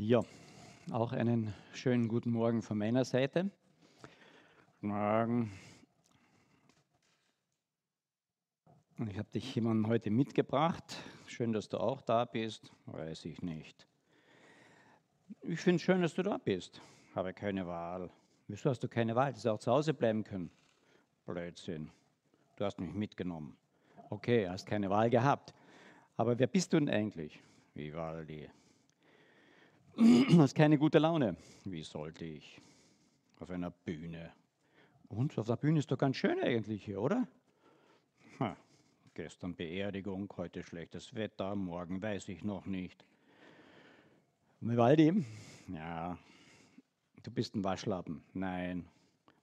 Ja, 0.00 0.20
auch 0.92 1.10
einen 1.10 1.52
schönen 1.72 2.06
guten 2.06 2.30
Morgen 2.30 2.62
von 2.62 2.78
meiner 2.78 3.04
Seite. 3.04 3.50
Guten 4.80 4.86
Morgen. 4.92 5.50
Ich 9.08 9.18
habe 9.18 9.28
dich 9.34 9.52
jemanden 9.56 9.88
heute 9.88 10.10
mitgebracht. 10.10 10.84
Schön, 11.26 11.52
dass 11.52 11.68
du 11.68 11.78
auch 11.78 12.00
da 12.00 12.26
bist. 12.26 12.72
Weiß 12.86 13.24
ich 13.24 13.42
nicht. 13.42 13.88
Ich 15.42 15.58
finde 15.58 15.78
es 15.78 15.82
schön, 15.82 16.00
dass 16.00 16.14
du 16.14 16.22
da 16.22 16.38
bist. 16.38 16.80
Habe 17.16 17.34
keine 17.34 17.66
Wahl. 17.66 18.08
Wieso 18.46 18.70
hast 18.70 18.84
du 18.84 18.88
keine 18.88 19.16
Wahl? 19.16 19.24
Du 19.24 19.30
hättest 19.30 19.48
auch 19.48 19.58
zu 19.58 19.72
Hause 19.72 19.94
bleiben 19.94 20.22
können. 20.22 20.52
Blödsinn. 21.26 21.90
Du 22.54 22.64
hast 22.64 22.78
mich 22.78 22.94
mitgenommen. 22.94 23.56
Okay, 24.10 24.48
hast 24.48 24.64
keine 24.64 24.90
Wahl 24.90 25.10
gehabt. 25.10 25.52
Aber 26.16 26.38
wer 26.38 26.46
bist 26.46 26.72
du 26.72 26.78
denn 26.78 26.88
eigentlich? 26.88 27.42
Vivaldi. 27.74 28.48
Hast 30.36 30.54
keine 30.54 30.78
gute 30.78 31.00
Laune. 31.00 31.36
Wie 31.64 31.82
sollte 31.82 32.24
ich? 32.24 32.60
Auf 33.40 33.50
einer 33.50 33.70
Bühne. 33.70 34.30
Und 35.08 35.36
auf 35.36 35.48
der 35.48 35.56
Bühne 35.56 35.80
ist 35.80 35.90
doch 35.90 35.98
ganz 35.98 36.16
schön 36.16 36.38
eigentlich 36.40 36.84
hier, 36.84 37.00
oder? 37.02 37.26
Ha, 38.38 38.56
gestern 39.14 39.56
Beerdigung, 39.56 40.32
heute 40.36 40.62
schlechtes 40.62 41.16
Wetter, 41.16 41.56
morgen 41.56 42.00
weiß 42.00 42.28
ich 42.28 42.44
noch 42.44 42.64
nicht. 42.66 43.04
Vivaldi, 44.60 45.24
ja, 45.66 46.16
du 47.24 47.30
bist 47.32 47.56
ein 47.56 47.64
Waschlappen. 47.64 48.22
Nein. 48.34 48.86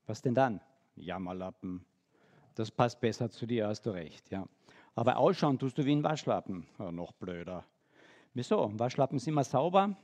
Was 0.07 0.21
denn 0.21 0.35
dann? 0.35 0.61
Jammerlappen. 0.95 1.83
Das 2.53 2.71
passt 2.71 3.01
besser 3.01 3.29
zu 3.29 3.45
dir, 3.45 3.67
hast 3.67 3.85
du 3.85 3.89
recht, 3.89 4.31
ja. 4.31 4.47
Aber 4.93 5.17
ausschauen 5.17 5.59
tust 5.59 5.77
du 5.77 5.83
wie 5.83 5.95
ein 5.95 6.03
Waschlappen. 6.03 6.65
Ja, 6.79 6.93
noch 6.93 7.11
blöder. 7.11 7.65
Wieso? 8.33 8.71
Waschlappen 8.79 9.19
sind 9.19 9.33
immer 9.33 9.43
sauber, 9.43 9.97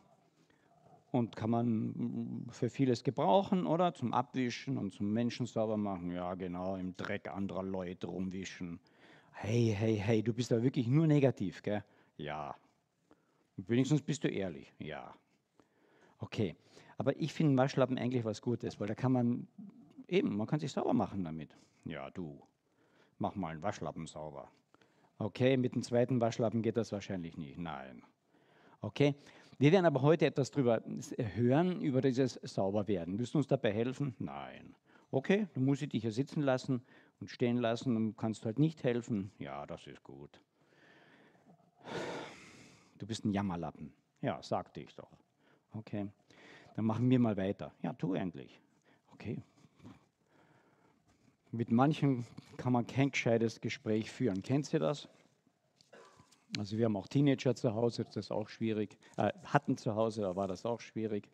und 1.12 1.36
kann 1.36 1.50
man 1.50 1.68
mm, 1.68 2.50
für 2.50 2.70
vieles 2.70 3.04
gebrauchen, 3.04 3.68
oder? 3.68 3.94
Zum 3.94 4.14
Abwischen 4.14 4.78
und 4.78 4.94
zum 4.94 5.12
Menschen 5.12 5.46
sauber 5.46 5.78
machen. 5.78 6.12
Ja, 6.12 6.34
genau, 6.36 6.76
im 6.76 6.96
Dreck 6.96 7.30
anderer 7.30 7.64
Leute 7.64 8.08
rumwischen. 8.08 8.80
Hey, 9.34 9.76
hey, 9.78 9.96
hey, 9.98 10.24
du 10.24 10.34
bist 10.34 10.52
da 10.52 10.64
wirklich 10.64 10.88
nur 10.88 11.08
negativ, 11.08 11.62
gell? 11.62 11.84
Ja. 12.18 12.56
Wenigstens 13.58 14.02
bist 14.02 14.24
du 14.24 14.30
ehrlich. 14.30 14.74
Ja. 14.80 15.14
Okay. 16.20 16.56
Aber 16.98 17.20
ich 17.20 17.34
finde 17.34 17.58
Waschlappen 17.58 17.98
eigentlich 17.98 18.24
was 18.26 18.42
Gutes, 18.42 18.80
weil 18.80 18.88
da 18.88 18.96
kann 18.96 19.12
man 19.12 19.48
eben, 20.08 20.38
man 20.38 20.48
kann 20.48 20.60
sich 20.60 20.72
sauber 20.72 20.94
machen 20.94 21.24
damit. 21.24 21.56
Ja, 21.84 22.12
du, 22.12 22.40
mach 23.18 23.36
mal 23.36 23.50
einen 23.50 23.64
Waschlappen 23.64 24.06
sauber. 24.06 24.52
Okay, 25.18 25.58
mit 25.58 25.74
dem 25.74 25.84
zweiten 25.84 26.22
Waschlappen 26.22 26.62
geht 26.62 26.78
das 26.78 26.92
wahrscheinlich 26.92 27.38
nicht. 27.38 27.58
Nein. 27.58 28.04
Okay, 28.82 29.16
wir 29.62 29.72
werden 29.72 29.86
aber 29.86 30.02
heute 30.02 30.26
etwas 30.26 30.50
darüber 30.50 30.82
hören, 31.36 31.82
über 31.82 32.02
dieses 32.02 32.34
Sauberwerden. 32.42 33.16
Du 33.16 33.38
uns 33.38 33.46
dabei 33.46 33.72
helfen? 33.72 34.16
Nein. 34.18 34.76
Okay, 35.12 35.48
dann 35.54 35.66
muss 35.66 35.84
ich 35.84 35.90
dich 35.90 36.02
hier 36.02 36.12
sitzen 36.12 36.42
lassen 36.42 36.82
und 37.20 37.30
stehen 37.30 37.58
lassen 37.58 37.96
und 37.96 38.18
kannst 38.18 38.44
halt 38.44 38.58
nicht 38.58 38.84
helfen. 38.84 39.32
Ja, 39.38 39.68
das 39.68 39.86
ist 39.86 40.02
gut. 40.04 40.42
Du 42.98 43.06
bist 43.06 43.24
ein 43.24 43.34
Jammerlappen. 43.34 43.94
Ja, 44.24 44.42
sagte 44.42 44.80
ich 44.82 44.96
doch. 44.96 45.12
Okay, 45.74 46.08
dann 46.76 46.86
machen 46.86 47.08
wir 47.08 47.20
mal 47.20 47.38
weiter. 47.38 47.72
Ja, 47.84 47.94
tu 47.94 48.16
endlich. 48.16 48.60
Okay. 49.14 49.44
Mit 51.52 51.70
manchen 51.70 52.26
kann 52.58 52.74
man 52.74 52.88
kein 52.88 53.12
gescheites 53.12 53.62
Gespräch 53.62 54.10
führen. 54.10 54.42
Kennt 54.42 54.74
ihr 54.74 54.80
das? 54.80 55.08
Also 56.58 56.78
wir 56.78 56.86
haben 56.86 56.98
auch 56.98 57.08
Teenager 57.08 57.56
zu 57.56 57.74
Hause, 57.74 58.04
das 58.04 58.18
ist 58.18 58.32
auch 58.32 58.50
schwierig. 58.50 58.98
Äh, 59.18 59.32
hatten 59.46 59.78
zu 59.78 59.96
Hause, 59.96 60.22
da 60.22 60.36
war 60.36 60.48
das 60.48 60.66
auch 60.66 60.82
schwierig. 60.82 61.30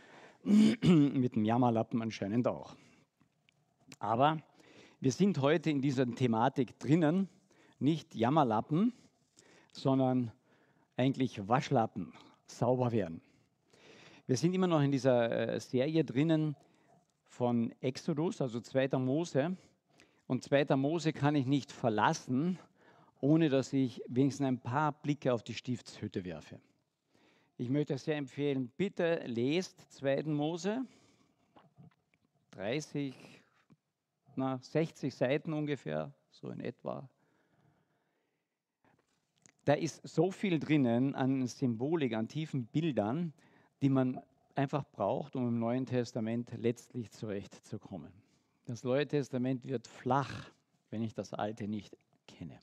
Mit 0.44 1.34
dem 1.34 1.44
Jammerlappen 1.44 2.00
anscheinend 2.00 2.46
auch. 2.46 2.76
Aber 3.98 4.38
wir 5.00 5.12
sind 5.12 5.40
heute 5.40 5.70
in 5.70 5.80
dieser 5.80 6.06
Thematik 6.14 6.78
drinnen, 6.78 7.28
nicht 7.78 8.14
Jammerlappen, 8.14 8.92
sondern 9.72 10.30
eigentlich 10.96 11.48
Waschlappen, 11.48 12.12
sauber 12.46 12.92
werden. 12.92 13.22
Wir 14.26 14.36
sind 14.36 14.54
immer 14.54 14.68
noch 14.68 14.82
in 14.82 14.92
dieser 14.92 15.54
äh, 15.54 15.60
Serie 15.60 16.04
drinnen 16.04 16.54
von 17.26 17.72
Exodus, 17.80 18.40
also 18.40 18.60
2. 18.60 18.98
Mose. 18.98 19.56
Und 20.26 20.44
2. 20.44 20.76
Mose 20.76 21.12
kann 21.12 21.34
ich 21.34 21.46
nicht 21.46 21.72
verlassen, 21.72 22.58
ohne 23.20 23.48
dass 23.48 23.72
ich 23.72 24.02
wenigstens 24.08 24.46
ein 24.46 24.58
paar 24.58 24.92
Blicke 24.92 25.32
auf 25.32 25.42
die 25.42 25.54
Stiftshütte 25.54 26.24
werfe. 26.24 26.60
Ich 27.56 27.68
möchte 27.68 27.98
sehr 27.98 28.16
empfehlen, 28.16 28.72
bitte 28.76 29.22
lest 29.26 29.80
2. 29.92 30.22
Mose, 30.24 30.82
30, 32.52 33.14
na, 34.36 34.58
60 34.58 35.14
Seiten 35.14 35.52
ungefähr, 35.52 36.12
so 36.30 36.48
in 36.48 36.60
etwa. 36.60 37.08
Da 39.66 39.74
ist 39.74 40.00
so 40.08 40.30
viel 40.30 40.58
drinnen 40.58 41.14
an 41.14 41.46
Symbolik, 41.46 42.14
an 42.14 42.28
tiefen 42.28 42.66
Bildern, 42.66 43.34
die 43.82 43.90
man 43.90 44.20
einfach 44.54 44.84
braucht, 44.90 45.36
um 45.36 45.46
im 45.46 45.58
Neuen 45.58 45.84
Testament 45.84 46.50
letztlich 46.56 47.10
zurechtzukommen. 47.10 48.12
Das 48.64 48.84
Neue 48.84 49.06
Testament 49.06 49.66
wird 49.66 49.86
flach, 49.86 50.50
wenn 50.90 51.02
ich 51.02 51.12
das 51.12 51.34
Alte 51.34 51.68
nicht 51.68 51.96
kenne. 52.26 52.58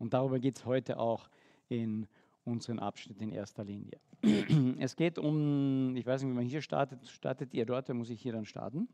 Und 0.00 0.14
darüber 0.14 0.40
geht 0.40 0.56
es 0.56 0.64
heute 0.64 0.98
auch 0.98 1.28
in 1.68 2.08
unseren 2.44 2.78
Abschnitt 2.78 3.20
in 3.20 3.30
erster 3.30 3.62
Linie. 3.62 4.00
Es 4.78 4.96
geht 4.96 5.18
um, 5.18 5.94
ich 5.94 6.06
weiß 6.06 6.22
nicht, 6.22 6.30
wie 6.30 6.34
man 6.34 6.44
hier 6.44 6.62
startet, 6.62 7.06
startet 7.06 7.54
ihr 7.54 7.66
dort, 7.66 7.88
dann 7.88 7.98
muss 7.98 8.10
ich 8.10 8.20
hier 8.20 8.32
dann 8.32 8.46
starten. 8.46 8.88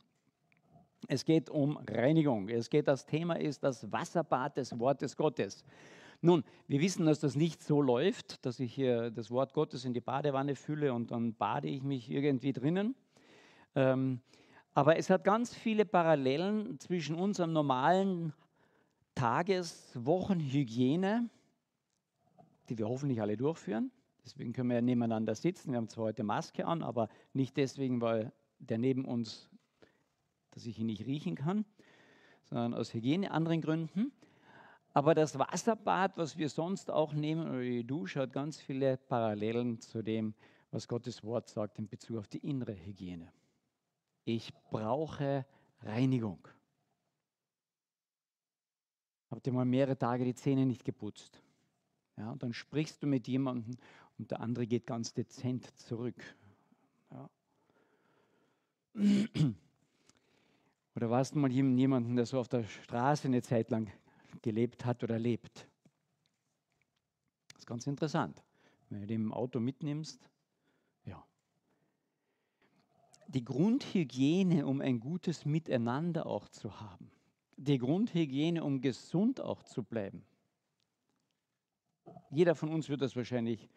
Es 1.08 1.24
geht 1.24 1.48
um 1.48 1.76
Reinigung. 1.88 2.48
Es 2.48 2.68
geht, 2.68 2.88
das 2.88 3.06
Thema 3.06 3.34
ist 3.34 3.62
das 3.62 3.90
Wasserbad 3.92 4.56
des 4.56 4.76
Wortes 4.78 5.16
Gottes. 5.16 5.64
Nun, 6.20 6.42
wir 6.66 6.80
wissen, 6.80 7.06
dass 7.06 7.20
das 7.20 7.36
nicht 7.36 7.62
so 7.62 7.80
läuft, 7.80 8.44
dass 8.44 8.58
ich 8.58 8.74
hier 8.74 9.10
das 9.10 9.30
Wort 9.30 9.52
Gottes 9.52 9.84
in 9.84 9.94
die 9.94 10.00
Badewanne 10.00 10.56
fülle 10.56 10.92
und 10.92 11.12
dann 11.12 11.34
bade 11.34 11.68
ich 11.68 11.82
mich 11.82 12.10
irgendwie 12.10 12.52
drinnen. 12.52 12.96
Ähm, 13.76 14.20
aber 14.74 14.96
es 14.96 15.08
hat 15.08 15.22
ganz 15.22 15.54
viele 15.54 15.84
Parallelen 15.84 16.80
zwischen 16.80 17.14
unserem 17.14 17.52
normalen 17.52 18.32
Tages-, 19.16 19.90
Wochenhygiene, 19.94 21.28
die 22.68 22.78
wir 22.78 22.88
hoffentlich 22.88 23.20
alle 23.20 23.36
durchführen. 23.36 23.90
Deswegen 24.24 24.52
können 24.52 24.68
wir 24.68 24.76
ja 24.76 24.82
nebeneinander 24.82 25.34
sitzen. 25.34 25.72
Wir 25.72 25.78
haben 25.78 25.88
zwar 25.88 26.06
heute 26.06 26.22
Maske 26.22 26.66
an, 26.66 26.82
aber 26.82 27.08
nicht 27.32 27.56
deswegen, 27.56 28.00
weil 28.00 28.32
der 28.58 28.78
neben 28.78 29.04
uns, 29.04 29.48
dass 30.50 30.66
ich 30.66 30.78
ihn 30.78 30.86
nicht 30.86 31.06
riechen 31.06 31.34
kann, 31.34 31.64
sondern 32.44 32.74
aus 32.74 32.92
Hygiene, 32.92 33.30
anderen 33.30 33.60
Gründen. 33.60 34.12
Aber 34.92 35.14
das 35.14 35.38
Wasserbad, 35.38 36.16
was 36.16 36.36
wir 36.36 36.48
sonst 36.48 36.90
auch 36.90 37.12
nehmen, 37.12 37.48
oder 37.48 37.60
die 37.60 37.84
Dusche, 37.84 38.20
hat 38.20 38.32
ganz 38.32 38.60
viele 38.60 38.96
Parallelen 38.96 39.80
zu 39.80 40.02
dem, 40.02 40.34
was 40.70 40.88
Gottes 40.88 41.22
Wort 41.22 41.48
sagt 41.48 41.78
in 41.78 41.88
Bezug 41.88 42.18
auf 42.18 42.28
die 42.28 42.38
innere 42.38 42.74
Hygiene. 42.74 43.32
Ich 44.24 44.52
brauche 44.70 45.46
Reinigung. 45.80 46.48
Habt 49.30 49.46
ihr 49.46 49.52
mal 49.52 49.64
mehrere 49.64 49.98
Tage 49.98 50.24
die 50.24 50.34
Zähne 50.34 50.66
nicht 50.66 50.84
geputzt? 50.84 51.42
Ja, 52.16 52.30
und 52.32 52.42
dann 52.42 52.52
sprichst 52.52 53.02
du 53.02 53.06
mit 53.06 53.28
jemandem 53.28 53.76
und 54.18 54.30
der 54.30 54.40
andere 54.40 54.66
geht 54.66 54.86
ganz 54.86 55.12
dezent 55.12 55.66
zurück. 55.78 56.22
Ja. 57.10 57.30
Oder 60.94 61.10
warst 61.10 61.34
du 61.34 61.38
mal 61.38 61.52
jemanden, 61.52 62.16
der 62.16 62.24
so 62.24 62.40
auf 62.40 62.48
der 62.48 62.64
Straße 62.64 63.28
eine 63.28 63.42
Zeit 63.42 63.70
lang 63.70 63.92
gelebt 64.40 64.86
hat 64.86 65.04
oder 65.04 65.18
lebt? 65.18 65.68
Das 67.52 67.58
ist 67.58 67.66
ganz 67.66 67.86
interessant. 67.86 68.42
Wenn 68.88 69.02
du 69.02 69.06
den 69.06 69.24
im 69.24 69.34
Auto 69.34 69.60
mitnimmst, 69.60 70.30
ja. 71.04 71.22
Die 73.28 73.44
Grundhygiene, 73.44 74.66
um 74.66 74.80
ein 74.80 74.98
gutes 74.98 75.44
Miteinander 75.44 76.24
auch 76.24 76.48
zu 76.48 76.80
haben, 76.80 77.10
die 77.56 77.78
Grundhygiene, 77.78 78.62
um 78.62 78.80
gesund 78.80 79.40
auch 79.40 79.62
zu 79.62 79.82
bleiben. 79.82 80.24
Jeder 82.30 82.54
von 82.54 82.68
uns 82.68 82.88
wird 82.88 83.02
das 83.02 83.16
wahrscheinlich 83.16 83.68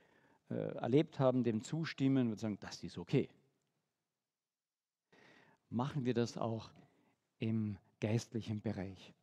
äh, 0.50 0.54
erlebt 0.54 1.20
haben, 1.20 1.44
dem 1.44 1.64
zustimmen 1.64 2.30
und 2.30 2.40
sagen, 2.40 2.58
das 2.60 2.84
ist 2.84 2.98
okay. 2.98 3.30
Machen 5.70 6.06
wir 6.06 6.14
das 6.14 6.38
auch 6.38 6.70
im 7.40 7.78
geistlichen 8.00 8.62
Bereich. 8.62 9.14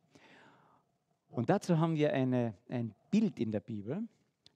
Und 1.29 1.49
dazu 1.49 1.77
haben 1.77 1.95
wir 1.95 2.13
eine, 2.13 2.53
ein 2.69 2.95
Bild 3.11 3.39
in 3.39 3.51
der 3.51 3.59
Bibel, 3.59 4.07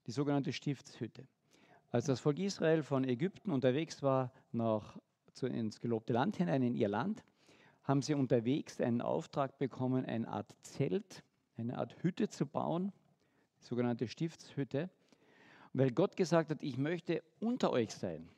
die 0.06 0.10
sogenannte 0.10 0.52
Stiftshütte. 0.52 1.26
Als 1.90 2.06
das 2.06 2.20
Volk 2.20 2.38
Israel 2.38 2.82
von 2.82 3.04
Ägypten 3.04 3.50
unterwegs 3.50 4.02
war 4.02 4.32
nach, 4.50 4.98
zu, 5.34 5.46
ins 5.46 5.80
gelobte 5.80 6.14
Land 6.14 6.36
hinein, 6.36 6.62
in 6.62 6.74
ihr 6.74 6.88
Land, 6.88 7.22
haben 7.82 8.02
sie 8.02 8.14
unterwegs 8.14 8.80
einen 8.80 9.00
Auftrag 9.00 9.58
bekommen, 9.58 10.04
eine 10.04 10.28
Art 10.28 10.54
Zelt, 10.62 11.24
eine 11.56 11.78
Art 11.78 12.02
Hütte 12.02 12.28
zu 12.28 12.46
bauen, 12.46 12.92
die 13.60 13.64
sogenannte 13.64 14.08
Stiftshütte, 14.08 14.90
weil 15.72 15.90
Gott 15.90 16.16
gesagt 16.16 16.50
hat, 16.50 16.62
ich 16.62 16.78
möchte 16.78 17.22
unter 17.40 17.72
euch 17.72 17.90
sein. 17.90 18.28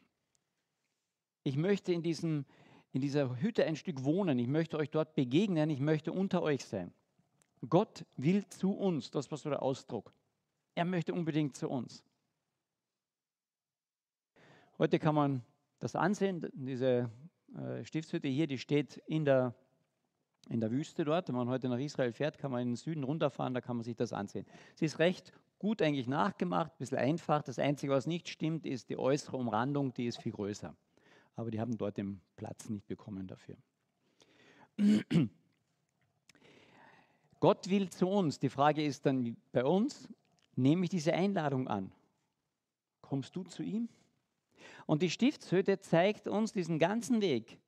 Ich 1.42 1.56
möchte 1.56 1.92
in, 1.92 2.02
diesem, 2.02 2.46
in 2.92 3.00
dieser 3.00 3.40
Hütte 3.40 3.64
ein 3.64 3.76
Stück 3.76 4.04
wohnen. 4.04 4.38
Ich 4.38 4.46
möchte 4.46 4.78
euch 4.78 4.90
dort 4.90 5.14
begegnen. 5.14 5.68
Ich 5.68 5.80
möchte 5.80 6.12
unter 6.12 6.42
euch 6.42 6.64
sein. 6.64 6.92
Gott 7.68 8.04
will 8.16 8.46
zu 8.48 8.72
uns. 8.72 9.10
Das 9.10 9.30
war 9.30 9.38
so 9.38 9.50
der 9.50 9.62
Ausdruck. 9.62 10.12
Er 10.74 10.84
möchte 10.84 11.12
unbedingt 11.12 11.56
zu 11.56 11.68
uns. 11.68 12.02
Heute 14.78 14.98
kann 14.98 15.14
man 15.14 15.42
das 15.80 15.94
ansehen. 15.94 16.48
Diese 16.54 17.10
äh, 17.56 17.84
Stiftshütte 17.84 18.28
hier, 18.28 18.46
die 18.46 18.58
steht 18.58 18.96
in 19.06 19.24
der, 19.24 19.54
in 20.48 20.60
der 20.60 20.70
Wüste 20.70 21.04
dort. 21.04 21.28
Wenn 21.28 21.36
man 21.36 21.48
heute 21.48 21.68
nach 21.68 21.78
Israel 21.78 22.12
fährt, 22.12 22.38
kann 22.38 22.50
man 22.50 22.62
in 22.62 22.68
den 22.70 22.76
Süden 22.76 23.04
runterfahren, 23.04 23.54
da 23.54 23.60
kann 23.60 23.76
man 23.76 23.84
sich 23.84 23.96
das 23.96 24.12
ansehen. 24.12 24.46
Sie 24.74 24.84
ist 24.84 24.98
recht 24.98 25.32
gut 25.58 25.80
eigentlich 25.80 26.08
nachgemacht, 26.08 26.72
ein 26.72 26.78
bisschen 26.78 26.98
einfach. 26.98 27.42
Das 27.42 27.58
Einzige, 27.58 27.92
was 27.92 28.06
nicht 28.06 28.28
stimmt, 28.28 28.66
ist 28.66 28.90
die 28.90 28.98
äußere 28.98 29.36
Umrandung, 29.36 29.94
die 29.94 30.06
ist 30.06 30.20
viel 30.20 30.32
größer. 30.32 30.76
Aber 31.36 31.50
die 31.50 31.60
haben 31.60 31.76
dort 31.76 31.96
den 31.96 32.20
Platz 32.36 32.68
nicht 32.68 32.86
bekommen 32.86 33.26
dafür. 33.26 33.56
Gott 37.40 37.68
will 37.68 37.88
zu 37.90 38.08
uns. 38.08 38.38
Die 38.38 38.48
Frage 38.48 38.84
ist 38.84 39.06
dann 39.06 39.36
bei 39.52 39.64
uns, 39.64 40.08
nehme 40.56 40.84
ich 40.84 40.90
diese 40.90 41.12
Einladung 41.12 41.68
an? 41.68 41.92
Kommst 43.00 43.36
du 43.36 43.44
zu 43.44 43.62
ihm? 43.62 43.88
Und 44.86 45.02
die 45.02 45.10
Stiftshütte 45.10 45.80
zeigt 45.80 46.28
uns 46.28 46.52
diesen 46.52 46.78
ganzen 46.78 47.20
Weg, 47.20 47.58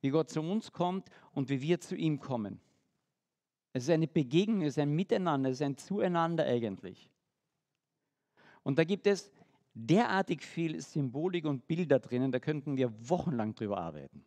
wie 0.00 0.10
Gott 0.10 0.30
zu 0.30 0.40
uns 0.40 0.72
kommt 0.72 1.08
und 1.32 1.48
wie 1.48 1.60
wir 1.60 1.80
zu 1.80 1.96
ihm 1.96 2.18
kommen. 2.18 2.60
Es 3.72 3.84
ist 3.84 3.90
eine 3.90 4.08
Begegnung, 4.08 4.62
es 4.62 4.76
ist 4.76 4.78
ein 4.78 4.94
Miteinander, 4.94 5.50
es 5.50 5.56
ist 5.56 5.66
ein 5.66 5.76
Zueinander 5.76 6.44
eigentlich. 6.44 7.10
Und 8.62 8.78
da 8.78 8.84
gibt 8.84 9.06
es 9.06 9.30
derartig 9.74 10.42
viel 10.42 10.80
Symbolik 10.80 11.44
und 11.44 11.66
Bilder 11.66 11.98
drinnen, 11.98 12.32
da 12.32 12.40
könnten 12.40 12.76
wir 12.76 12.92
wochenlang 13.08 13.54
drüber 13.54 13.78
arbeiten. 13.78 14.24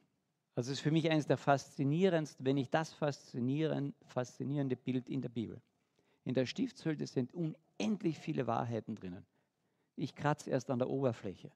Das 0.55 0.67
ist 0.67 0.81
für 0.81 0.91
mich 0.91 1.09
eines 1.09 1.25
der 1.25 1.37
faszinierendsten, 1.37 2.45
wenn 2.45 2.55
nicht 2.55 2.73
das 2.73 2.93
faszinierend, 2.93 3.95
faszinierende 4.05 4.75
Bild 4.75 5.09
in 5.09 5.21
der 5.21 5.29
Bibel. 5.29 5.61
In 6.25 6.33
der 6.33 6.45
Stiftshütte 6.45 7.07
sind 7.07 7.33
unendlich 7.33 8.19
viele 8.19 8.45
Wahrheiten 8.45 8.95
drinnen. 8.95 9.25
Ich 9.95 10.15
kratze 10.15 10.51
erst 10.51 10.69
an 10.69 10.79
der 10.79 10.89
Oberfläche. 10.89 11.51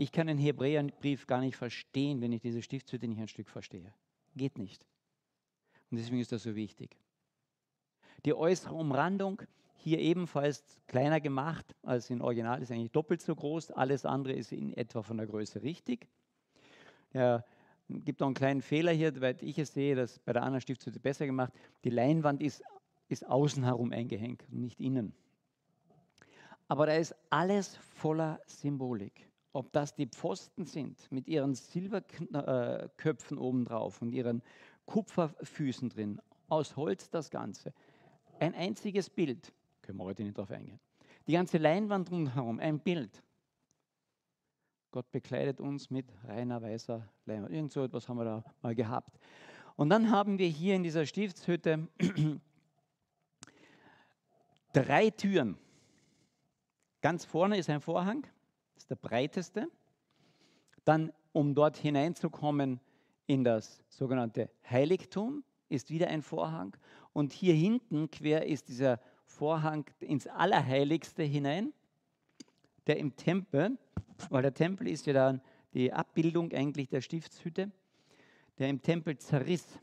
Ich 0.00 0.12
kann 0.12 0.28
den 0.28 0.38
Hebräerbrief 0.38 1.26
gar 1.26 1.42
nicht 1.42 1.56
verstehen, 1.56 2.22
wenn 2.22 2.32
ich 2.32 2.40
diese 2.40 2.62
Stiftshütte 2.62 3.06
nicht 3.06 3.20
ein 3.20 3.28
Stück 3.28 3.50
verstehe. 3.50 3.92
Geht 4.34 4.56
nicht. 4.56 4.86
Und 5.90 5.98
deswegen 5.98 6.22
ist 6.22 6.32
das 6.32 6.42
so 6.42 6.56
wichtig. 6.56 6.96
Die 8.24 8.32
äußere 8.32 8.74
Umrandung, 8.74 9.42
hier 9.74 9.98
ebenfalls 9.98 10.64
kleiner 10.86 11.20
gemacht 11.20 11.76
als 11.82 12.08
im 12.08 12.22
Original, 12.22 12.62
ist 12.62 12.72
eigentlich 12.72 12.92
doppelt 12.92 13.20
so 13.20 13.36
groß. 13.36 13.72
Alles 13.72 14.06
andere 14.06 14.32
ist 14.32 14.52
in 14.52 14.72
etwa 14.72 15.02
von 15.02 15.18
der 15.18 15.26
Größe 15.26 15.62
richtig. 15.62 16.08
Ja, 17.12 17.44
gibt 17.90 18.22
auch 18.22 18.26
einen 18.26 18.34
kleinen 18.34 18.62
Fehler 18.62 18.92
hier, 18.92 19.20
weil 19.20 19.36
ich 19.42 19.58
es 19.58 19.74
sehe, 19.74 19.96
dass 19.96 20.18
bei 20.20 20.32
der 20.32 20.44
anderen 20.44 20.62
Stiftshütte 20.62 20.98
besser 20.98 21.26
gemacht. 21.26 21.52
Die 21.84 21.90
Leinwand 21.90 22.40
ist, 22.40 22.62
ist 23.08 23.26
außen 23.26 23.64
herum 23.64 23.92
eingehängt, 23.92 24.50
nicht 24.50 24.80
innen. 24.80 25.12
Aber 26.68 26.86
da 26.86 26.94
ist 26.94 27.14
alles 27.28 27.76
voller 27.76 28.40
Symbolik 28.46 29.29
ob 29.52 29.72
das 29.72 29.94
die 29.94 30.06
Pfosten 30.06 30.64
sind 30.64 31.10
mit 31.10 31.26
ihren 31.26 31.54
Silberköpfen 31.54 33.38
obendrauf 33.38 34.00
und 34.02 34.12
ihren 34.12 34.42
Kupferfüßen 34.86 35.88
drin, 35.88 36.20
aus 36.48 36.76
Holz 36.76 37.10
das 37.10 37.30
Ganze. 37.30 37.72
Ein 38.38 38.54
einziges 38.54 39.10
Bild, 39.10 39.52
können 39.82 39.98
wir 39.98 40.04
heute 40.04 40.22
nicht 40.22 40.38
drauf 40.38 40.50
eingehen. 40.50 40.80
Die 41.26 41.32
ganze 41.32 41.58
Leinwand 41.58 42.10
rundherum, 42.10 42.58
ein 42.58 42.80
Bild. 42.80 43.22
Gott 44.90 45.10
bekleidet 45.12 45.60
uns 45.60 45.90
mit 45.90 46.06
reiner 46.24 46.60
weißer 46.60 47.08
Leinwand. 47.26 47.54
Irgend 47.54 47.72
so 47.72 47.84
etwas 47.84 48.08
haben 48.08 48.16
wir 48.16 48.24
da 48.24 48.44
mal 48.62 48.74
gehabt. 48.74 49.18
Und 49.76 49.88
dann 49.90 50.10
haben 50.10 50.38
wir 50.38 50.48
hier 50.48 50.74
in 50.74 50.82
dieser 50.82 51.06
Stiftshütte 51.06 51.88
drei 54.72 55.10
Türen. 55.10 55.56
Ganz 57.00 57.24
vorne 57.24 57.56
ist 57.56 57.70
ein 57.70 57.80
Vorhang, 57.80 58.26
ist 58.80 58.90
der 58.90 58.96
breiteste. 58.96 59.70
Dann, 60.84 61.12
um 61.32 61.54
dort 61.54 61.76
hineinzukommen 61.76 62.80
in 63.26 63.44
das 63.44 63.82
sogenannte 63.88 64.50
Heiligtum, 64.68 65.44
ist 65.68 65.90
wieder 65.90 66.08
ein 66.08 66.22
Vorhang. 66.22 66.74
Und 67.12 67.32
hier 67.32 67.54
hinten 67.54 68.10
quer 68.10 68.46
ist 68.46 68.68
dieser 68.68 68.98
Vorhang 69.26 69.84
ins 70.00 70.26
Allerheiligste 70.26 71.22
hinein, 71.22 71.74
der 72.86 72.96
im 72.96 73.14
Tempel, 73.16 73.78
weil 74.30 74.42
der 74.42 74.54
Tempel 74.54 74.88
ist 74.88 75.06
ja 75.06 75.12
dann 75.12 75.42
die 75.74 75.92
Abbildung 75.92 76.50
eigentlich 76.52 76.88
der 76.88 77.02
Stiftshütte, 77.02 77.70
der 78.58 78.68
im 78.68 78.80
Tempel 78.80 79.18
zerriss, 79.18 79.78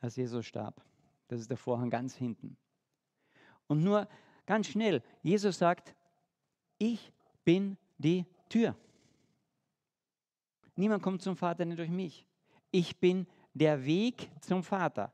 als 0.00 0.16
Jesus 0.16 0.46
starb. 0.46 0.82
Das 1.28 1.40
ist 1.40 1.50
der 1.50 1.56
Vorhang 1.56 1.90
ganz 1.90 2.14
hinten. 2.14 2.56
Und 3.66 3.82
nur 3.82 4.08
ganz 4.46 4.68
schnell, 4.68 5.02
Jesus 5.22 5.58
sagt, 5.58 5.96
ich 6.78 7.12
bin 7.44 7.76
die 7.98 8.24
Tür. 8.48 8.74
Niemand 10.76 11.02
kommt 11.02 11.22
zum 11.22 11.36
Vater 11.36 11.64
nicht 11.64 11.78
durch 11.78 11.90
mich. 11.90 12.26
Ich 12.70 12.98
bin 12.98 13.26
der 13.54 13.84
Weg 13.84 14.30
zum 14.40 14.62
Vater. 14.62 15.12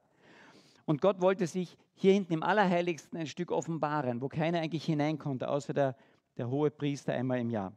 Und 0.85 1.01
Gott 1.01 1.21
wollte 1.21 1.47
sich 1.47 1.77
hier 1.95 2.13
hinten 2.13 2.33
im 2.33 2.43
Allerheiligsten 2.43 3.19
ein 3.19 3.27
Stück 3.27 3.53
offenbaren, 3.53 4.21
wo 4.21 4.29
keiner 4.29 4.61
eigentlich 4.61 4.85
hinein 4.85 5.19
konnte, 5.19 5.49
außer 5.49 5.73
der, 5.73 5.97
der 6.37 6.51
hohe 6.51 6.71
Priester 6.71 7.13
einmal 7.13 7.39
im 7.39 7.51
Jahr. 7.51 7.73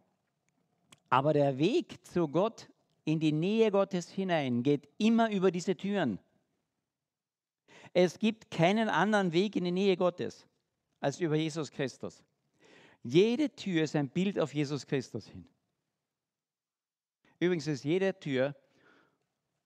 Aber 1.09 1.33
der 1.33 1.57
Weg 1.59 2.03
zu 2.05 2.27
Gott, 2.27 2.67
in 3.03 3.19
die 3.19 3.31
Nähe 3.31 3.69
Gottes 3.69 4.09
hinein, 4.09 4.63
geht 4.63 4.89
immer 4.97 5.29
über 5.29 5.51
diese 5.51 5.75
Türen. 5.75 6.17
Es 7.93 8.17
gibt 8.17 8.49
keinen 8.49 8.89
anderen 8.89 9.31
Weg 9.31 9.55
in 9.55 9.63
die 9.63 9.71
Nähe 9.71 9.95
Gottes 9.95 10.47
als 10.99 11.19
über 11.19 11.35
Jesus 11.35 11.71
Christus. 11.71 12.23
Jede 13.07 13.55
Tür 13.55 13.83
ist 13.83 13.95
ein 13.95 14.09
Bild 14.09 14.39
auf 14.39 14.51
Jesus 14.51 14.87
Christus 14.87 15.27
hin. 15.27 15.47
Übrigens 17.39 17.67
ist 17.67 17.83
jede 17.83 18.19
Tür 18.19 18.55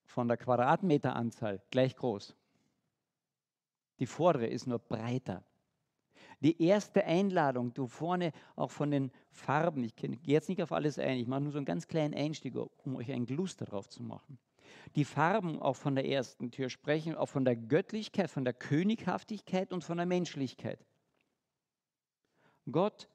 von 0.04 0.28
der 0.28 0.36
Quadratmeteranzahl 0.36 1.62
gleich 1.70 1.96
groß. 1.96 2.36
Die 3.98 4.04
vordere 4.04 4.46
ist 4.46 4.66
nur 4.66 4.78
breiter. 4.78 5.42
Die 6.40 6.62
erste 6.62 7.02
Einladung, 7.06 7.72
du 7.72 7.86
vorne 7.86 8.32
auch 8.56 8.70
von 8.70 8.90
den 8.90 9.10
Farben, 9.30 9.84
ich 9.84 9.96
gehe 9.96 10.18
jetzt 10.26 10.50
nicht 10.50 10.62
auf 10.62 10.72
alles 10.72 10.98
ein, 10.98 11.16
ich 11.16 11.26
mache 11.26 11.40
nur 11.40 11.52
so 11.52 11.58
einen 11.58 11.64
ganz 11.64 11.88
kleinen 11.88 12.12
Einstieg, 12.12 12.54
um 12.56 12.96
euch 12.96 13.10
einen 13.10 13.24
Gluster 13.24 13.64
drauf 13.64 13.88
zu 13.88 14.02
machen. 14.02 14.38
Die 14.96 15.06
Farben 15.06 15.62
auch 15.62 15.76
von 15.76 15.94
der 15.94 16.06
ersten 16.06 16.50
Tür 16.50 16.68
sprechen 16.68 17.14
auch 17.14 17.30
von 17.30 17.46
der 17.46 17.56
Göttlichkeit, 17.56 18.30
von 18.30 18.44
der 18.44 18.52
Könighaftigkeit 18.52 19.72
und 19.72 19.82
von 19.82 19.96
der 19.96 20.06
Menschlichkeit. 20.06 20.84
Gott 22.70 23.08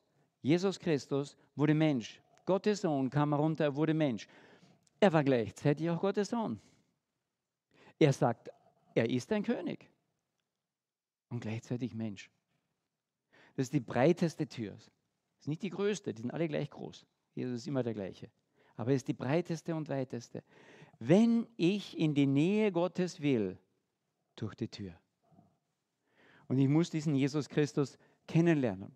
Jesus 0.46 0.80
Christus 0.80 1.36
wurde 1.56 1.74
Mensch. 1.74 2.22
Gottes 2.46 2.82
Sohn 2.82 3.10
kam 3.10 3.34
herunter, 3.34 3.64
er 3.64 3.76
wurde 3.76 3.96
Mensch. 3.96 4.28
Er 5.00 5.12
war 5.12 5.24
gleichzeitig 5.24 5.90
auch 5.90 6.00
Gottes 6.00 6.30
Sohn. 6.30 6.62
Er 7.98 8.14
sagt, 8.14 8.52
er 8.94 9.10
ist 9.10 9.32
ein 9.32 9.42
König 9.42 9.90
und 11.30 11.40
gleichzeitig 11.40 11.96
Mensch. 11.96 12.30
Das 13.56 13.64
ist 13.64 13.74
die 13.74 13.80
breiteste 13.80 14.48
Tür. 14.48 14.74
Das 14.74 14.92
ist 15.40 15.48
nicht 15.48 15.64
die 15.64 15.72
größte, 15.72 16.14
die 16.14 16.22
sind 16.22 16.30
alle 16.30 16.48
gleich 16.48 16.70
groß. 16.70 17.08
Jesus 17.34 17.62
ist 17.62 17.68
immer 17.68 17.82
der 17.82 17.96
gleiche. 17.96 18.30
Aber 18.76 18.92
es 18.92 18.98
ist 18.98 19.08
die 19.08 19.14
breiteste 19.14 19.74
und 19.74 19.90
weiteste. 19.90 20.44
Wenn 21.00 21.48
ich 21.58 21.98
in 21.98 22.14
die 22.14 22.28
Nähe 22.28 22.72
Gottes 22.72 23.20
will, 23.20 23.58
durch 24.36 24.54
die 24.54 24.68
Tür. 24.68 24.94
Und 26.48 26.60
ich 26.60 26.68
muss 26.68 26.92
diesen 26.92 27.16
Jesus 27.16 27.50
Christus 27.50 27.98
kennenlernen. 28.28 28.96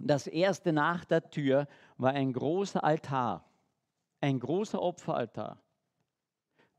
Das 0.00 0.26
erste 0.26 0.72
nach 0.72 1.04
der 1.04 1.28
Tür 1.30 1.66
war 1.96 2.12
ein 2.12 2.32
großer 2.32 2.82
Altar, 2.82 3.44
ein 4.20 4.38
großer 4.38 4.80
Opferaltar. 4.80 5.60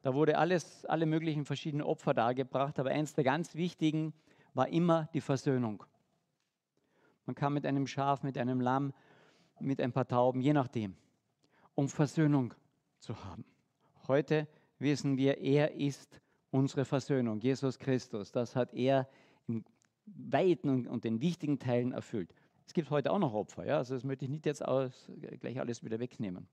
Da 0.02 0.14
wurde 0.14 0.38
alles, 0.38 0.86
alle 0.86 1.06
möglichen 1.06 1.46
verschiedenen 1.46 1.86
Opfer 1.86 2.14
dargebracht, 2.14 2.80
aber 2.80 2.92
eins 2.92 3.14
der 3.14 3.26
ganz 3.26 3.56
wichtigen 3.56 4.14
war 4.54 4.70
immer 4.70 5.10
die 5.14 5.22
Versöhnung. 5.22 5.84
Man 7.26 7.36
kam 7.36 7.54
mit 7.54 7.66
einem 7.66 7.86
Schaf, 7.86 8.24
mit 8.24 8.38
einem 8.38 8.62
Lamm, 8.62 8.94
mit 9.60 9.82
ein 9.82 9.92
paar 9.92 10.08
Tauben, 10.08 10.42
je 10.42 10.54
nachdem, 10.54 10.96
um 11.76 11.90
Versöhnung 11.90 12.54
zu 13.00 13.24
haben. 13.26 13.44
Heute 14.08 14.48
wissen 14.80 15.18
wir, 15.18 15.38
er 15.40 15.74
ist 15.74 16.22
unsere 16.52 16.86
Versöhnung, 16.86 17.40
Jesus 17.40 17.78
Christus. 17.78 18.32
Das 18.32 18.56
hat 18.56 18.74
er 18.74 19.08
in 19.48 19.66
weiten 20.06 20.88
und 20.88 21.04
den 21.04 21.22
wichtigen 21.22 21.60
Teilen 21.60 21.92
erfüllt. 21.92 22.34
Es 22.70 22.74
gibt 22.74 22.92
heute 22.92 23.12
auch 23.12 23.18
noch 23.18 23.34
Opfer, 23.34 23.66
ja? 23.66 23.78
also 23.78 23.96
das 23.96 24.04
möchte 24.04 24.26
ich 24.26 24.30
nicht 24.30 24.46
jetzt 24.46 24.64
aus, 24.64 25.10
gleich 25.40 25.60
alles 25.60 25.84
wieder 25.84 26.00
wegnehmen. 26.00 26.48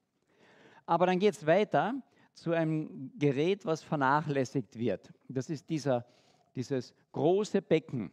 Aber 0.86 1.04
dann 1.04 1.18
geht 1.18 1.34
es 1.34 1.44
weiter 1.44 1.92
zu 2.32 2.52
einem 2.52 3.12
Gerät, 3.18 3.66
was 3.66 3.82
vernachlässigt 3.82 4.78
wird. 4.78 5.12
Das 5.28 5.50
ist 5.50 5.68
dieser, 5.68 6.06
dieses 6.54 6.94
große 7.12 7.60
Becken. 7.60 8.12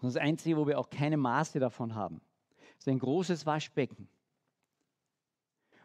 Das 0.00 0.08
ist 0.08 0.16
das 0.16 0.22
Einzige, 0.24 0.56
wo 0.56 0.66
wir 0.66 0.80
auch 0.80 0.90
keine 0.90 1.16
Maße 1.16 1.60
davon 1.60 1.94
haben. 1.94 2.20
Das 2.74 2.78
ist 2.78 2.88
ein 2.88 2.98
großes 2.98 3.46
Waschbecken. 3.46 4.08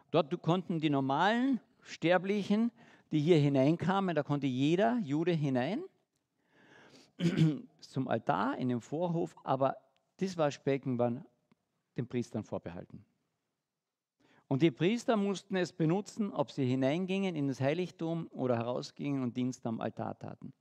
Dort 0.09 0.41
konnten 0.41 0.79
die 0.79 0.89
normalen 0.89 1.59
Sterblichen, 1.83 2.71
die 3.11 3.19
hier 3.19 3.37
hineinkamen. 3.37 4.15
Da 4.15 4.23
konnte 4.23 4.47
jeder 4.47 4.97
Jude 5.03 5.33
hinein 5.33 5.83
zum 7.79 8.07
Altar 8.07 8.57
in 8.57 8.69
den 8.69 8.81
Vorhof, 8.81 9.35
aber 9.43 9.77
das 10.21 10.37
Waschbecken 10.37 10.97
war 10.97 11.25
den 11.97 12.07
Priestern 12.07 12.43
vorbehalten. 12.43 13.03
Und 14.47 14.61
die 14.61 14.71
Priester 14.71 15.15
mussten 15.15 15.55
es 15.55 15.71
benutzen, 15.71 16.33
ob 16.33 16.51
sie 16.51 16.65
hineingingen 16.65 17.35
in 17.35 17.47
das 17.47 17.61
Heiligtum 17.61 18.27
oder 18.31 18.57
herausgingen 18.57 19.23
und 19.23 19.37
Dienst 19.37 19.65
am 19.65 19.79
Altar 19.79 20.19
taten. 20.19 20.53